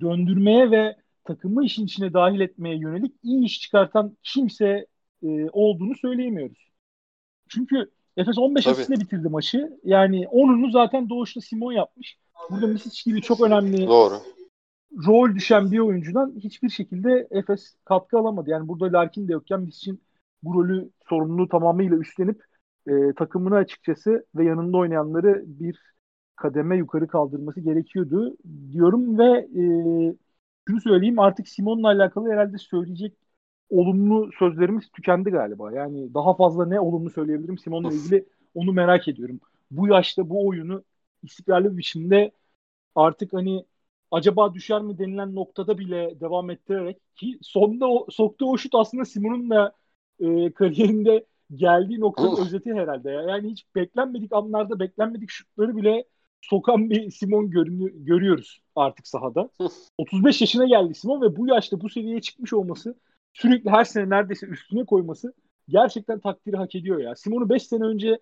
[0.00, 4.86] döndürmeye ve takımı işin içine dahil etmeye yönelik iyi iş çıkartan kimse
[5.22, 6.70] e, olduğunu söyleyemiyoruz.
[7.48, 9.78] Çünkü Efes 15 asistle bitirdi maçı.
[9.84, 12.18] Yani 10'unu zaten Doğuş'ta Simon yapmış.
[12.50, 14.14] Burada Misic gibi çok önemli Doğru.
[15.06, 18.50] rol düşen bir oyuncudan hiçbir şekilde Efes katkı alamadı.
[18.50, 20.02] Yani burada Larkin de yokken Misic'in
[20.42, 22.44] bu rolü sorumluluğu tamamıyla üstlenip
[22.90, 25.80] e, takımını açıkçası ve yanında oynayanları bir
[26.36, 28.36] kademe yukarı kaldırması gerekiyordu
[28.72, 29.62] diyorum ve e,
[30.68, 33.14] şunu söyleyeyim artık Simon'la alakalı herhalde söyleyecek
[33.70, 35.72] olumlu sözlerimiz tükendi galiba.
[35.72, 39.40] Yani daha fazla ne olumlu söyleyebilirim Simon'la ilgili onu merak ediyorum.
[39.70, 40.84] Bu yaşta bu oyunu
[41.22, 42.32] istikrarlı bir biçimde
[42.94, 43.64] artık hani
[44.10, 49.04] acaba düşer mi denilen noktada bile devam ettirerek ki sonunda o, soktuğu o şut aslında
[49.04, 49.72] Simon'un da
[50.20, 53.10] e, kariyerinde geldiği noktanın özeti herhalde.
[53.10, 53.22] Ya.
[53.22, 56.04] Yani hiç beklenmedik anlarda beklenmedik şutları bile
[56.40, 59.50] sokan bir Simon görünü, görüyoruz artık sahada.
[59.98, 62.94] 35 yaşına geldi Simon ve bu yaşta bu seviyeye çıkmış olması
[63.32, 65.34] sürekli her sene neredeyse üstüne koyması
[65.68, 67.16] gerçekten takdiri hak ediyor ya.
[67.16, 68.18] Simon'u 5 sene önce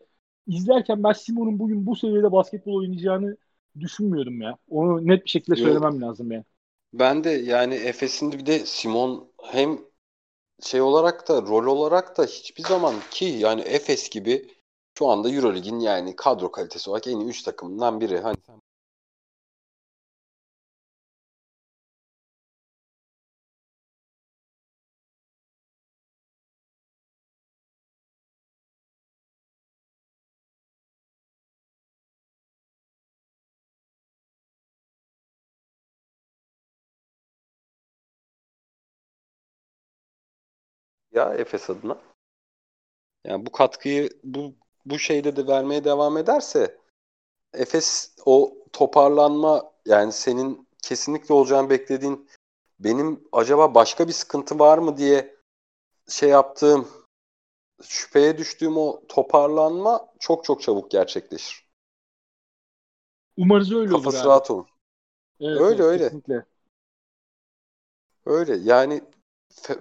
[0.46, 3.36] izlerken ben Simon'un bugün bu seviyede basketbol oynayacağını
[3.80, 4.56] düşünmüyordum ya.
[4.68, 6.02] Onu net bir şekilde söylemem Yok.
[6.02, 6.44] lazım ya.
[6.92, 9.78] Ben de yani Efes'in bir de Simon hem
[10.62, 14.54] şey olarak da rol olarak da hiçbir zaman ki yani Efes gibi
[14.98, 18.20] şu anda EuroLeague'in yani kadro kalitesi olarak en iyi 3 takımından biri.
[18.20, 18.36] Hani
[41.12, 41.98] ya Efes adına.
[43.24, 44.54] Yani bu katkıyı bu
[44.84, 46.78] bu şeyde de vermeye devam ederse
[47.52, 52.28] Efes o toparlanma yani senin kesinlikle olacağını beklediğin
[52.80, 55.36] benim acaba başka bir sıkıntı var mı diye
[56.08, 56.88] şey yaptığım
[57.82, 61.68] şüpheye düştüğüm o toparlanma çok çok çabuk gerçekleşir.
[63.36, 64.12] Umarız öyle Kafası olur.
[64.12, 64.68] Kafası rahat olur.
[65.40, 66.04] Evet, öyle evet, öyle.
[66.04, 66.44] Kesinlikle.
[68.26, 69.02] Öyle yani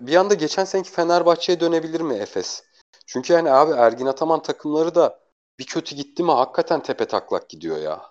[0.01, 2.63] bir anda geçen seneki Fenerbahçe'ye dönebilir mi Efes?
[3.05, 5.19] Çünkü yani abi Ergin Ataman takımları da
[5.59, 8.01] bir kötü gitti mi hakikaten tepe taklak gidiyor ya.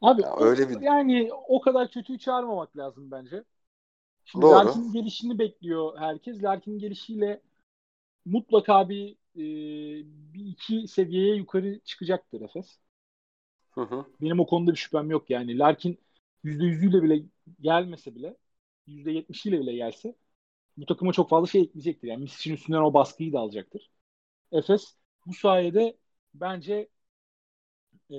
[0.00, 3.44] Abi ya öyle bir yani o kadar kötüyü çağırmamak lazım bence.
[4.24, 4.54] Şimdi Doğru.
[4.54, 6.42] Larkin'in gelişini bekliyor herkes.
[6.42, 7.40] Larkin'in gelişiyle
[8.24, 9.44] mutlaka bir e,
[10.34, 12.78] bir iki seviyeye yukarı çıkacaktır Efes.
[13.70, 14.04] Hı hı.
[14.20, 15.58] Benim o konuda bir şüphem yok yani.
[15.58, 15.98] Larkin
[16.44, 17.22] %100'üyle bile
[17.60, 18.36] gelmese bile
[18.86, 20.14] %70'iyle bile gelse
[20.76, 22.08] bu takıma çok fazla şey ekleyecektir.
[22.08, 23.90] Yani Misic'in üstünden o baskıyı da alacaktır.
[24.52, 25.98] Efes bu sayede
[26.34, 26.90] bence
[28.10, 28.16] e,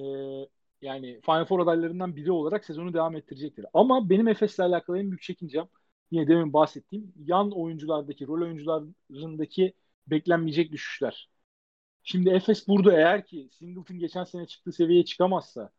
[0.81, 3.65] yani Final Four adaylarından biri olarak sezonu devam ettirecektir.
[3.73, 5.67] Ama benim Efes'le alakalı en büyük çekincem
[6.11, 9.73] yine demin bahsettiğim yan oyunculardaki, rol oyuncularındaki
[10.07, 11.29] beklenmeyecek düşüşler.
[12.03, 15.71] Şimdi Efes burada eğer ki Singleton geçen sene çıktığı seviyeye çıkamazsa,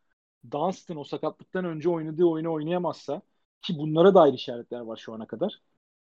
[0.53, 3.23] Dunstan o sakatlıktan önce oynadığı oyunu oynayamazsa
[3.65, 5.63] ki bunlara dair işaretler var şu ana kadar.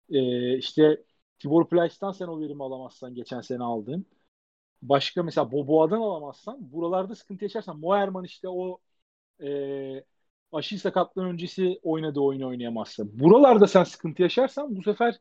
[0.09, 1.03] Ee, işte
[1.39, 4.05] Tibor Plyce'dan sen o verimi alamazsan geçen sene aldığın.
[4.81, 8.79] Başka mesela Boboa'dan alamazsan buralarda sıkıntı yaşarsan Moerman işte o
[9.43, 10.03] e,
[10.51, 13.03] aşı sakatlığın öncesi oynadığı oyunu oynayamazsa.
[13.19, 15.19] Buralarda sen sıkıntı yaşarsan bu sefer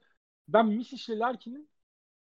[0.49, 1.69] ben Misic ile Larkin'in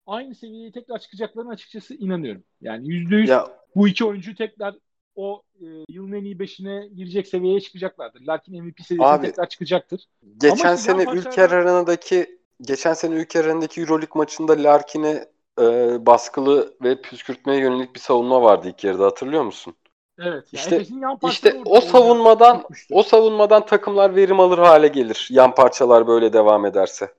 [0.07, 2.44] aynı seviyeye tekrar çıkacaklarına açıkçası inanıyorum.
[2.61, 3.48] Yani %100 ya.
[3.76, 4.76] bu iki oyuncu tekrar
[5.16, 8.20] o e, yılın en iyi beşine girecek seviyeye çıkacaklardır.
[8.20, 10.08] Larkin MVP seviyesine tekrar çıkacaktır.
[10.38, 15.28] Geçen Ama sene Ülker Arena'daki geçen sene Ülker Arena'daki Euroleague maçında Larkin'e
[15.61, 19.74] e, baskılı ve püskürtmeye yönelik bir savunma vardı ilk yarıda hatırlıyor musun?
[20.18, 20.48] Evet.
[20.52, 20.84] İşte
[21.22, 25.28] işte o savunmadan o savunmadan takımlar verim alır hale gelir.
[25.30, 27.14] Yan parçalar böyle devam ederse.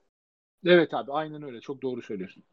[0.65, 1.61] Evet abi aynen öyle.
[1.61, 2.43] Çok doğru söylüyorsun.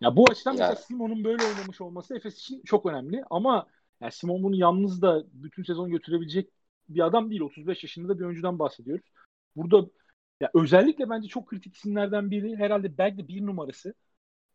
[0.00, 3.66] Ya bu açıdan mesela Simon'un böyle oynamış olması Efes için çok önemli ama
[4.00, 6.50] yani Simon bunu yalnız da bütün sezon götürebilecek
[6.88, 7.40] bir adam değil.
[7.40, 9.04] 35 yaşında da bir oyuncudan bahsediyoruz.
[9.56, 9.90] Burada
[10.40, 13.94] ya özellikle bence çok kritik isimlerden biri herhalde belki de bir numarası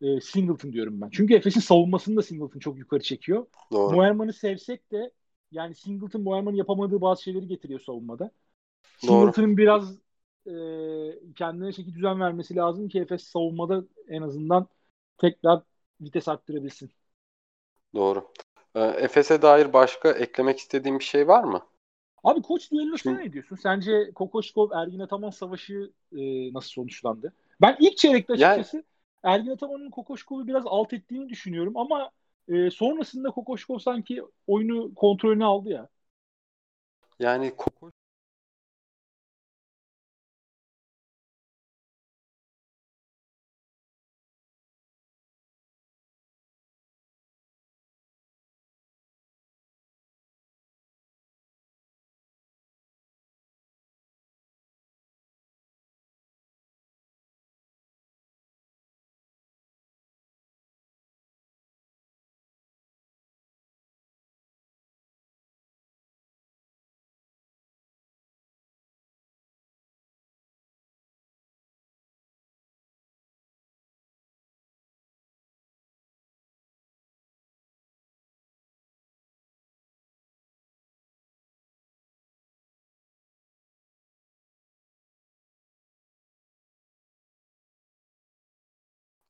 [0.01, 1.09] e, Singleton diyorum ben.
[1.09, 3.45] Çünkü Efes'in savunmasını da Singleton çok yukarı çekiyor.
[3.71, 3.95] Doğru.
[3.95, 5.11] Moerman'ı sevsek de
[5.51, 8.31] yani Singleton Moerman'ın yapamadığı bazı şeyleri getiriyor savunmada.
[8.97, 9.97] Singleton'ın biraz
[10.47, 10.53] e,
[11.35, 14.67] kendine şekil düzen vermesi lazım ki Efes savunmada en azından
[15.19, 15.61] tekrar
[16.01, 16.91] vites arttırabilsin.
[17.95, 18.27] Doğru.
[18.75, 21.65] E, Efes'e dair başka eklemek istediğim bir şey var mı?
[22.23, 23.55] Abi koç düellosuna ne diyorsun?
[23.55, 27.33] Sence Kokoşkov Ergin Ataman savaşı e, nasıl sonuçlandı?
[27.61, 28.85] Ben ilk çeyrekte açıkçası yani,
[29.23, 32.11] Ergin Ataman'ın Kokoşkov'u biraz alt ettiğini düşünüyorum ama
[32.47, 35.87] e, sonrasında Kokoşkov sanki oyunu kontrolünü aldı ya.
[37.19, 37.55] Yani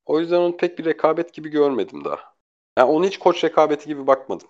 [0.10, 2.36] O yüzden onu pek bir rekabet gibi görmedim daha.
[2.78, 4.47] Yani onu hiç koç rekabeti gibi bakmadım.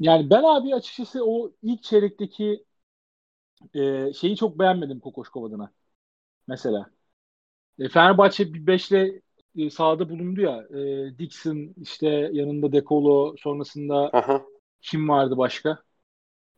[0.00, 2.64] Yani ben abi açıkçası o ilk çeyrekteki
[3.74, 5.72] e, şeyi çok beğenmedim Kokoşkov adına.
[6.48, 6.90] Mesela.
[7.78, 9.22] E, Fenerbahçe bir beşle
[9.58, 10.64] e, sahada bulundu ya.
[10.80, 14.42] E, Dixon işte yanında Dekolo sonrasında Aha.
[14.82, 15.84] kim vardı başka?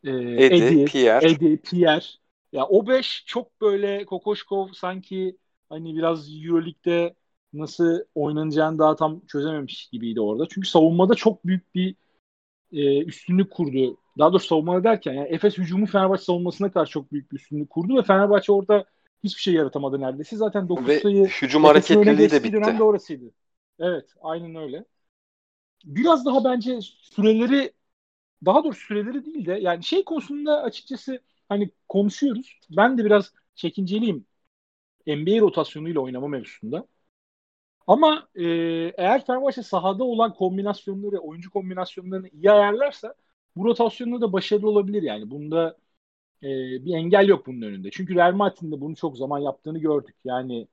[0.05, 1.21] E, Eddie, Eddie, Pierre.
[1.21, 2.07] Eddie, Pierre.
[2.53, 5.37] Ya o 5 çok böyle Kokoşkov sanki
[5.69, 7.15] hani biraz EuroLeague'de
[7.53, 10.47] nasıl oynanacağını daha tam çözememiş gibiydi orada.
[10.51, 11.95] Çünkü savunmada çok büyük bir
[12.73, 13.97] e, üstünlük kurdu.
[14.19, 17.99] Daha doğrusu savunmada derken yani Efes hücumu Fenerbahçe savunmasına karşı çok büyük bir üstünlük kurdu
[17.99, 18.85] ve Fenerbahçe orada
[19.25, 20.37] hiçbir şey yaratamadı neredeyse.
[20.37, 22.53] Zaten 9 ve sayı hücum hareketliliği de bitti.
[22.53, 23.25] Dönem de orasıydı.
[23.79, 24.85] Evet, aynen öyle.
[25.85, 27.73] Biraz daha bence süreleri
[28.45, 31.21] daha doğrusu süreleri değil de yani şey konusunda açıkçası
[31.51, 32.61] hani konuşuyoruz.
[32.71, 34.27] Ben de biraz çekinceliyim
[35.07, 36.89] NBA rotasyonuyla oynama mevzusunda.
[37.87, 38.45] Ama e,
[38.99, 43.15] eğer Fenerbahçe sahada olan kombinasyonları, oyuncu kombinasyonlarını iyi ayarlarsa
[43.57, 45.31] bu rotasyonda da başarılı olabilir yani.
[45.31, 45.79] Bunda
[46.43, 46.49] e,
[46.87, 47.91] bir engel yok bunun önünde.
[47.91, 50.17] Çünkü Real Madrid'in de bunu çok zaman yaptığını gördük.
[50.25, 50.69] Yani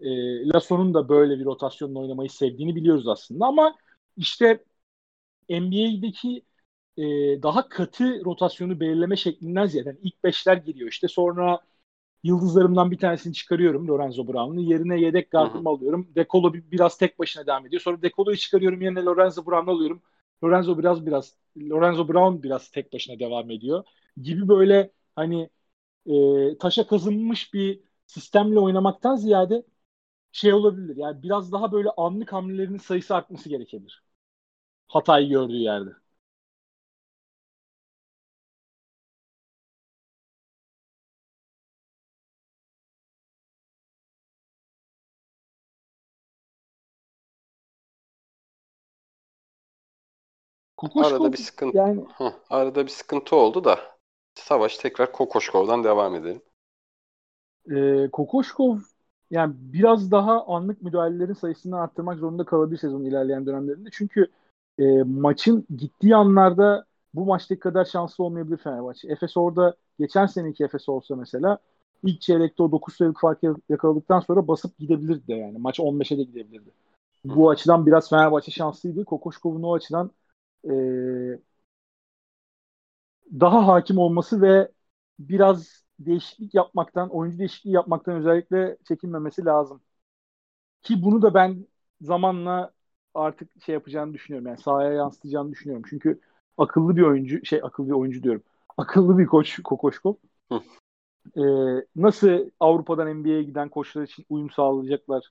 [0.00, 0.08] e,
[0.48, 3.76] Lasso'nun da böyle bir rotasyonla oynamayı sevdiğini biliyoruz aslında ama
[4.16, 4.64] işte
[5.50, 6.42] NBA'deki
[6.98, 7.02] e,
[7.42, 11.60] daha katı rotasyonu belirleme şeklinden ziyade yani ilk beşler giriyor işte sonra
[12.24, 16.08] yıldızlarımdan bir tanesini çıkarıyorum Lorenzo Brown'u yerine yedek gardımı alıyorum.
[16.16, 17.82] Dekolo biraz tek başına devam ediyor.
[17.82, 20.02] Sonra Dekolo'yu çıkarıyorum yerine Lorenzo Brown'u alıyorum.
[20.44, 23.84] Lorenzo biraz biraz Lorenzo Brown biraz tek başına devam ediyor
[24.22, 25.50] gibi böyle hani
[26.06, 29.64] e, taşa kazınmış bir sistemle oynamaktan ziyade
[30.32, 30.96] şey olabilir.
[30.96, 34.04] Yani biraz daha böyle anlık hamlelerin sayısı artması gerekebilir.
[34.88, 35.90] hatayı gördüğü yerde.
[50.76, 52.04] Kokoşkov, arada bir sıkıntı yani...
[52.18, 53.78] Heh, arada bir sıkıntı oldu da
[54.34, 56.42] savaş tekrar Kokoşkov'dan devam edelim.
[57.70, 58.78] Ee, Kokoşkov
[59.30, 63.88] yani biraz daha anlık müdahalelerin sayısını arttırmak zorunda kalabilir sezonun ilerleyen dönemlerinde.
[63.92, 64.26] Çünkü
[64.78, 69.08] e, maçın gittiği anlarda bu maçtaki kadar şanslı olmayabilir Fenerbahçe.
[69.08, 71.58] Efes orada geçen seneki Efes olsa mesela
[72.02, 75.58] ilk çeyrekte o 9 sayılık fark yakaladıktan sonra basıp gidebilirdi de yani.
[75.58, 76.70] Maç 15'e de gidebilirdi.
[77.24, 79.04] Bu açıdan biraz Fenerbahçe şanslıydı.
[79.04, 80.10] Kokoşkov'un o açıdan
[80.66, 81.40] e,
[83.40, 84.72] daha hakim olması ve
[85.18, 89.82] biraz değişiklik yapmaktan, oyuncu değişikliği yapmaktan özellikle çekinmemesi lazım.
[90.82, 91.66] Ki bunu da ben
[92.00, 92.72] zamanla
[93.14, 94.48] artık şey yapacağını düşünüyorum.
[94.48, 95.84] Yani sahaya yansıtacağını düşünüyorum.
[95.90, 96.20] Çünkü
[96.58, 98.42] akıllı bir oyuncu, şey akıllı bir oyuncu diyorum.
[98.78, 100.14] Akıllı bir koç Kokoşkov.
[101.36, 101.40] ee,
[101.96, 105.24] nasıl Avrupa'dan NBA'ye giden koçlar için uyum sağlayacaklar,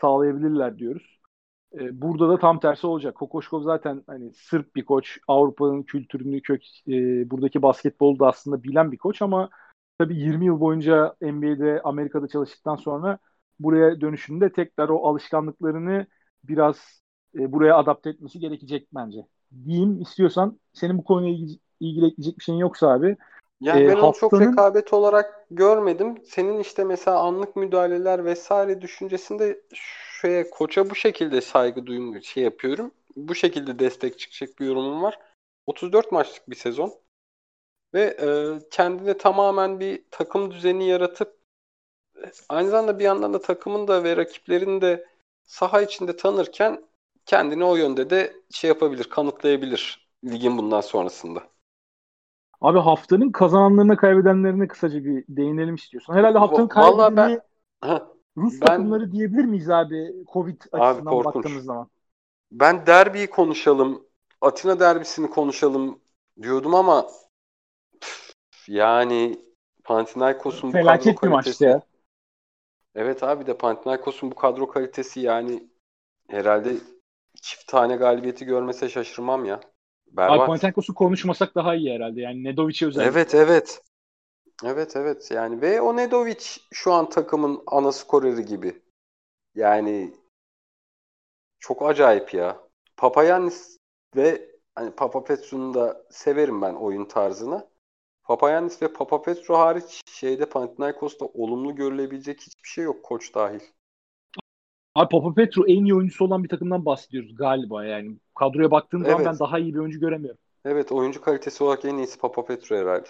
[0.00, 1.15] sağlayabilirler diyoruz.
[1.74, 3.14] Ee, burada da tam tersi olacak.
[3.14, 8.92] Kokoşkov zaten hani Sırp bir koç, Avrupa'nın kültürünü, kök, e, buradaki basketbolu da aslında bilen
[8.92, 9.50] bir koç ama
[9.98, 13.18] tabii 20 yıl boyunca NBA'de, Amerika'da çalıştıktan sonra
[13.60, 16.06] buraya dönüşünde tekrar o alışkanlıklarını
[16.44, 17.02] biraz
[17.38, 19.18] e, buraya adapte etmesi gerekecek bence.
[19.64, 23.16] Diyeyim istiyorsan senin bu konuyla ilgili, ilgili ekleyecek bir şeyin yoksa abi.
[23.60, 26.24] Yani e, ben onu çok rekabet olarak görmedim.
[26.24, 29.60] Senin işte mesela anlık müdahaleler vesaire düşüncesinde
[30.20, 32.90] şeye koça bu şekilde saygı duyum şey yapıyorum.
[33.16, 35.18] Bu şekilde destek çıkacak bir yorumum var.
[35.66, 36.94] 34 maçlık bir sezon
[37.94, 38.28] ve e,
[38.70, 41.36] kendine tamamen bir takım düzeni yaratıp
[42.48, 45.06] aynı zamanda bir yandan da takımın da ve rakiplerin de
[45.44, 46.84] saha içinde tanırken
[47.26, 51.55] kendini o yönde de şey yapabilir, kanıtlayabilir ligin bundan sonrasında.
[52.60, 56.14] Abi haftanın kazananlarına kaybedenlerine kısaca bir değinelim istiyorsan.
[56.14, 58.00] Herhalde haftanın kaybedeni ben,
[58.36, 61.88] Rus ben, takımları diyebilir miyiz abi Covid açısından abi, baktığımız zaman?
[62.52, 64.06] Ben derbiyi konuşalım,
[64.40, 66.00] Atina derbisini konuşalım
[66.42, 67.06] diyordum ama
[68.68, 69.40] yani
[69.84, 71.28] Panathinaikos'un bu kadro kalitesi.
[71.28, 71.82] maçtı ya.
[72.94, 75.68] Evet abi de Panathinaikos'un bu kadro kalitesi yani
[76.30, 76.76] herhalde
[77.42, 79.60] çift tane galibiyeti görmese şaşırmam ya.
[80.06, 80.40] Berbat.
[80.40, 82.20] Abi Panathinaikos'u konuşmasak daha iyi herhalde.
[82.20, 83.10] Yani Nedovic'i özellikle.
[83.10, 83.82] Evet evet.
[84.64, 88.82] Evet evet yani ve o Nedovic şu an takımın ana skoreri gibi.
[89.54, 90.14] Yani
[91.58, 92.60] çok acayip ya.
[92.96, 93.78] Papayannis
[94.16, 97.66] ve hani Papa Petru'nu da severim ben oyun tarzını.
[98.22, 103.60] Papayannis ve Papa Petru hariç şeyde Panathinaikos'ta olumlu görülebilecek hiçbir şey yok koç dahil.
[104.94, 108.16] Abi Papa Petru en iyi oyuncusu olan bir takımdan bahsediyoruz galiba yani.
[108.38, 109.10] Kadroya baktığım evet.
[109.10, 110.40] zaman ben daha iyi bir oyuncu göremiyorum.
[110.64, 113.08] Evet oyuncu kalitesi olarak en iyisi Papa Petru herhalde.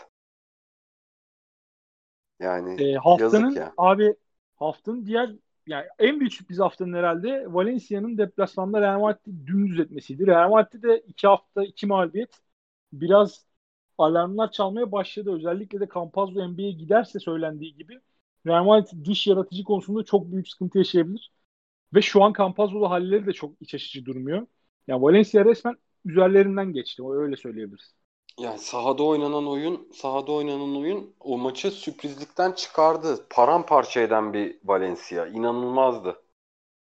[2.40, 3.72] Yani e, haftanın, yazık ya.
[3.76, 4.14] Abi
[4.56, 5.30] haftanın diğer
[5.66, 10.26] yani en büyük sürpriz haftanın herhalde Valencia'nın deplasmanda Real Madrid'i dümdüz etmesiydi.
[10.26, 12.40] Real Madrid'de iki hafta iki mağlubiyet
[12.92, 13.46] biraz
[13.98, 15.34] alarmlar çalmaya başladı.
[15.34, 18.00] Özellikle de Campazzo NBA'ye giderse söylendiği gibi
[18.46, 21.32] Real Madrid dış yaratıcı konusunda çok büyük sıkıntı yaşayabilir.
[21.94, 24.46] Ve şu an Campazzo'lu halleri de çok iç açıcı durmuyor.
[24.86, 27.02] Yani Valencia resmen üzerlerinden geçti.
[27.10, 27.94] Öyle söyleyebiliriz.
[28.38, 33.26] Yani sahada oynanan oyun, sahada oynanan oyun o maçı sürprizlikten çıkardı.
[33.30, 35.26] Paramparça eden bir Valencia.
[35.26, 36.22] İnanılmazdı.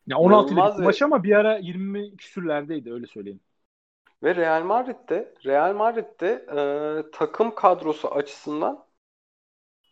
[0.08, 0.84] Ya 16 İnanılmaz ve...
[0.84, 3.40] maç ama bir ara 20 küsürlerdeydi öyle söyleyeyim.
[4.24, 8.86] Ve Real Madrid'de Real Madrid'de e, takım kadrosu açısından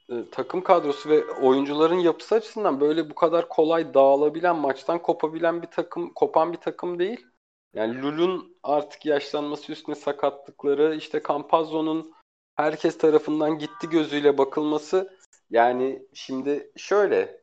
[0.09, 5.67] e, takım kadrosu ve oyuncuların yapısı açısından böyle bu kadar kolay dağılabilen, maçtan kopabilen bir
[5.67, 7.27] takım, kopan bir takım değil.
[7.75, 12.13] Yani Lul'un artık yaşlanması üstüne sakatlıkları, işte Campazzo'nun
[12.55, 15.17] herkes tarafından gitti gözüyle bakılması
[15.49, 17.41] yani şimdi şöyle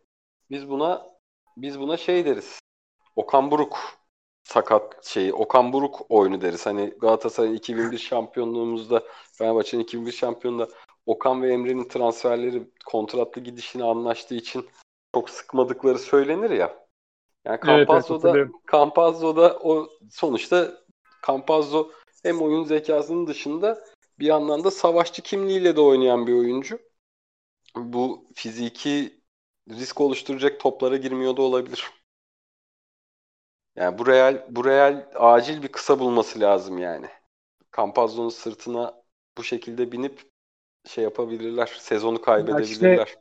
[0.51, 1.07] biz buna
[1.57, 2.59] biz buna şey deriz.
[3.17, 3.79] Okan Buruk
[4.45, 6.67] sakat şeyi Okan Buruk oyunu deriz.
[6.67, 9.03] Hani Galatasaray 2001 şampiyonluğumuzda
[9.33, 10.69] Fenerbahçe'nin 2001 şampiyonluğunda
[11.07, 14.69] Okan ve Emre'nin transferleri kontratlı gidişini anlaştığı için
[15.15, 16.82] çok sıkmadıkları söylenir ya.
[17.45, 20.73] Yani Campazzo'da evet, Campazzo'da o sonuçta
[21.27, 21.91] Campazzo
[22.23, 23.85] hem oyun zekasının dışında
[24.19, 26.79] bir yandan da savaşçı kimliğiyle de oynayan bir oyuncu.
[27.77, 29.21] Bu fiziki
[29.71, 31.91] risk oluşturacak toplara girmiyor da olabilir.
[33.77, 37.07] Yani bu Real bu Real acil bir kısa bulması lazım yani.
[37.77, 39.03] Campazzo'nun sırtına
[39.39, 40.23] bu şekilde binip
[40.89, 41.77] şey yapabilirler.
[41.79, 43.07] Sezonu kaybedebilirler.
[43.07, 43.21] işte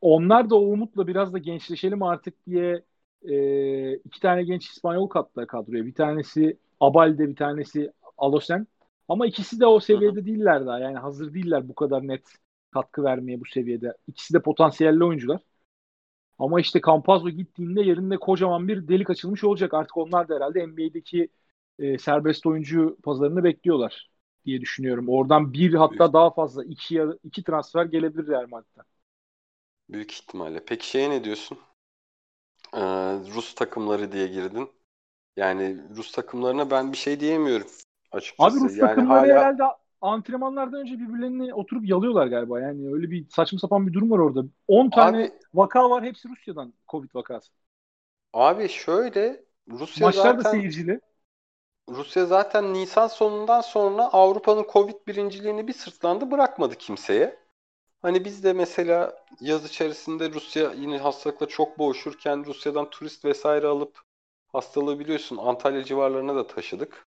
[0.00, 2.84] onlar da o umutla biraz da gençleşelim artık diye
[3.22, 5.86] e, iki tane genç İspanyol kattılar kadroya.
[5.86, 8.66] Bir tanesi Abal'de bir tanesi Alosen.
[9.08, 10.78] Ama ikisi de o seviyede değiller daha.
[10.78, 12.28] Yani hazır değiller bu kadar net
[12.70, 13.96] katkı vermeye bu seviyede.
[14.08, 15.40] İkisi de potansiyelli oyuncular.
[16.38, 19.74] Ama işte Campazzo gittiğinde yerinde kocaman bir delik açılmış olacak.
[19.74, 21.28] Artık onlar da herhalde NBA'deki
[21.78, 24.10] e, serbest oyuncu pazarını bekliyorlar
[24.44, 25.08] diye düşünüyorum.
[25.08, 28.84] Oradan bir hatta daha fazla iki, iki transfer gelebilir Real Madrid'den.
[29.88, 30.64] Büyük ihtimalle.
[30.64, 31.58] Peki şeye ne diyorsun?
[32.74, 32.80] Ee,
[33.34, 34.68] Rus takımları diye girdin.
[35.36, 37.66] Yani Rus takımlarına ben bir şey diyemiyorum
[38.12, 38.58] açıkçası.
[38.58, 39.40] Abi Rus yani takımları hala...
[39.40, 39.62] herhalde
[40.00, 42.60] antrenmanlardan önce birbirlerini oturup yalıyorlar galiba.
[42.60, 44.44] Yani öyle bir saçma sapan bir durum var orada.
[44.68, 47.52] 10 tane Abi, vaka var hepsi Rusya'dan Covid vakası.
[48.32, 51.00] Abi şöyle Rusya Maçlar zaten da seyircili.
[51.88, 57.47] Rusya zaten Nisan sonundan sonra Avrupa'nın Covid birinciliğini bir sırtlandı bırakmadı kimseye.
[58.02, 64.00] Hani biz de mesela yaz içerisinde Rusya yine hastalıkla çok boğuşurken Rusya'dan turist vesaire alıp
[64.48, 67.06] hastalığı biliyorsun Antalya civarlarına da taşıdık.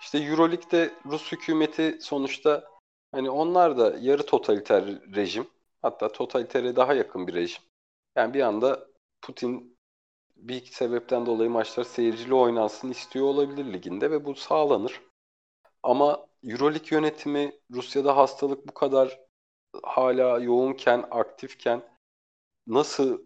[0.00, 2.70] İşte Euroleague'de Rus hükümeti sonuçta
[3.12, 5.46] hani onlar da yarı totaliter rejim.
[5.82, 7.62] Hatta totalitere daha yakın bir rejim.
[8.16, 8.86] Yani bir anda
[9.22, 9.78] Putin
[10.36, 15.00] bir iki sebepten dolayı maçlar seyircili oynansın istiyor olabilir liginde ve bu sağlanır.
[15.82, 19.23] Ama Euroleague yönetimi Rusya'da hastalık bu kadar
[19.82, 21.82] hala yoğunken, aktifken
[22.66, 23.18] nasıl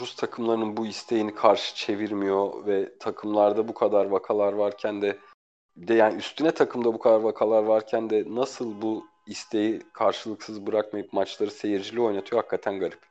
[0.00, 5.18] Rus takımlarının bu isteğini karşı çevirmiyor ve takımlarda bu kadar vakalar varken de
[5.76, 11.50] de yani üstüne takımda bu kadar vakalar varken de nasıl bu isteği karşılıksız bırakmayıp maçları
[11.50, 13.06] seyircili oynatıyor hakikaten garip.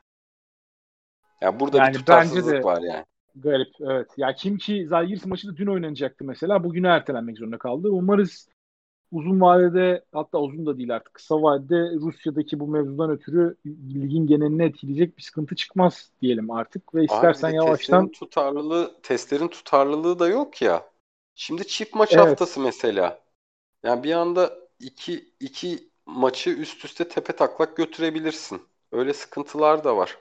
[1.40, 3.04] Yani burada yani bir tutarsızlık de var yani.
[3.34, 4.10] Garip evet.
[4.16, 6.64] Ya kim ki Zalgiris maçı da dün oynanacaktı mesela.
[6.64, 7.88] Bugüne ertelenmek zorunda kaldı.
[7.90, 8.48] Umarız
[9.12, 14.64] uzun vadede hatta uzun da değil artık kısa vadede Rusya'daki bu mevzudan ötürü ligin genelini
[14.64, 20.28] etkileyecek bir sıkıntı çıkmaz diyelim artık ve istersen Abi yavaştan testlerin tutarlılığı testlerin tutarlılığı da
[20.28, 20.90] yok ya.
[21.34, 22.26] Şimdi çift maç evet.
[22.26, 23.20] haftası mesela.
[23.82, 28.62] Yani bir anda iki, iki maçı üst üste tepe taklak götürebilirsin.
[28.92, 30.18] Öyle sıkıntılar da var.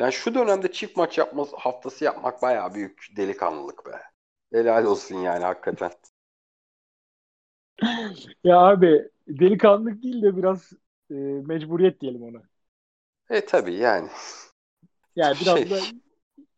[0.00, 4.02] Yani şu dönemde çift maç yapma haftası yapmak bayağı büyük delikanlılık be.
[4.52, 5.90] Helal olsun yani hakikaten.
[8.44, 10.72] Ya abi delikanlılık değil de biraz
[11.10, 11.14] e,
[11.46, 12.42] mecburiyet diyelim ona.
[13.30, 14.08] E tabi yani.
[15.16, 15.70] Yani biraz şey...
[15.70, 15.78] da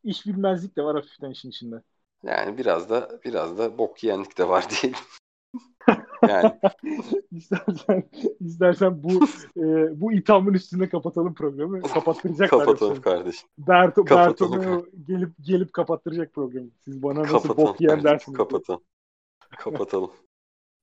[0.05, 1.83] iş bilmezlik de var hafiften işin içinde.
[2.23, 4.99] Yani biraz da biraz da bok yiyenlik de var diyelim.
[6.29, 6.59] yani.
[7.31, 8.03] istersen,
[8.41, 9.25] istersen bu
[9.57, 11.83] e, bu ithamın üstünde kapatalım programı.
[11.83, 12.61] Kapattıracaklar.
[12.61, 13.49] kapatalım kardeşim.
[13.59, 16.71] Berto, Bertomeu gelip gelip kapattıracak programı.
[16.85, 18.39] Siz bana nasıl kapatalım bok yiyen dersiniz.
[18.39, 18.83] Kapatalım.
[19.51, 20.11] kapatalım.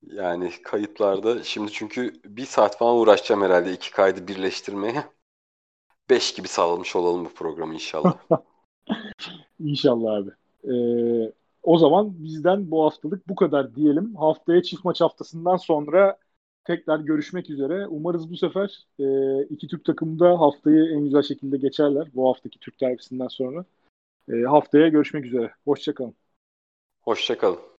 [0.01, 5.03] Yani kayıtlarda şimdi çünkü bir saat falan uğraşacağım herhalde iki kaydı birleştirmeye.
[6.09, 8.17] Beş gibi sağlamış olalım bu programı inşallah.
[9.59, 10.31] İnşallah abi.
[10.63, 11.33] Ee,
[11.63, 14.15] o zaman bizden bu haftalık bu kadar diyelim.
[14.15, 16.17] Haftaya çift maç haftasından sonra
[16.63, 17.87] tekrar görüşmek üzere.
[17.87, 19.05] Umarız bu sefer e,
[19.43, 22.07] iki Türk takımı da haftayı en güzel şekilde geçerler.
[22.13, 23.65] Bu haftaki Türk derbisinden sonra.
[24.29, 25.51] E, haftaya görüşmek üzere.
[25.65, 26.15] Hoşçakalın.
[27.01, 27.74] Hoşçakalın.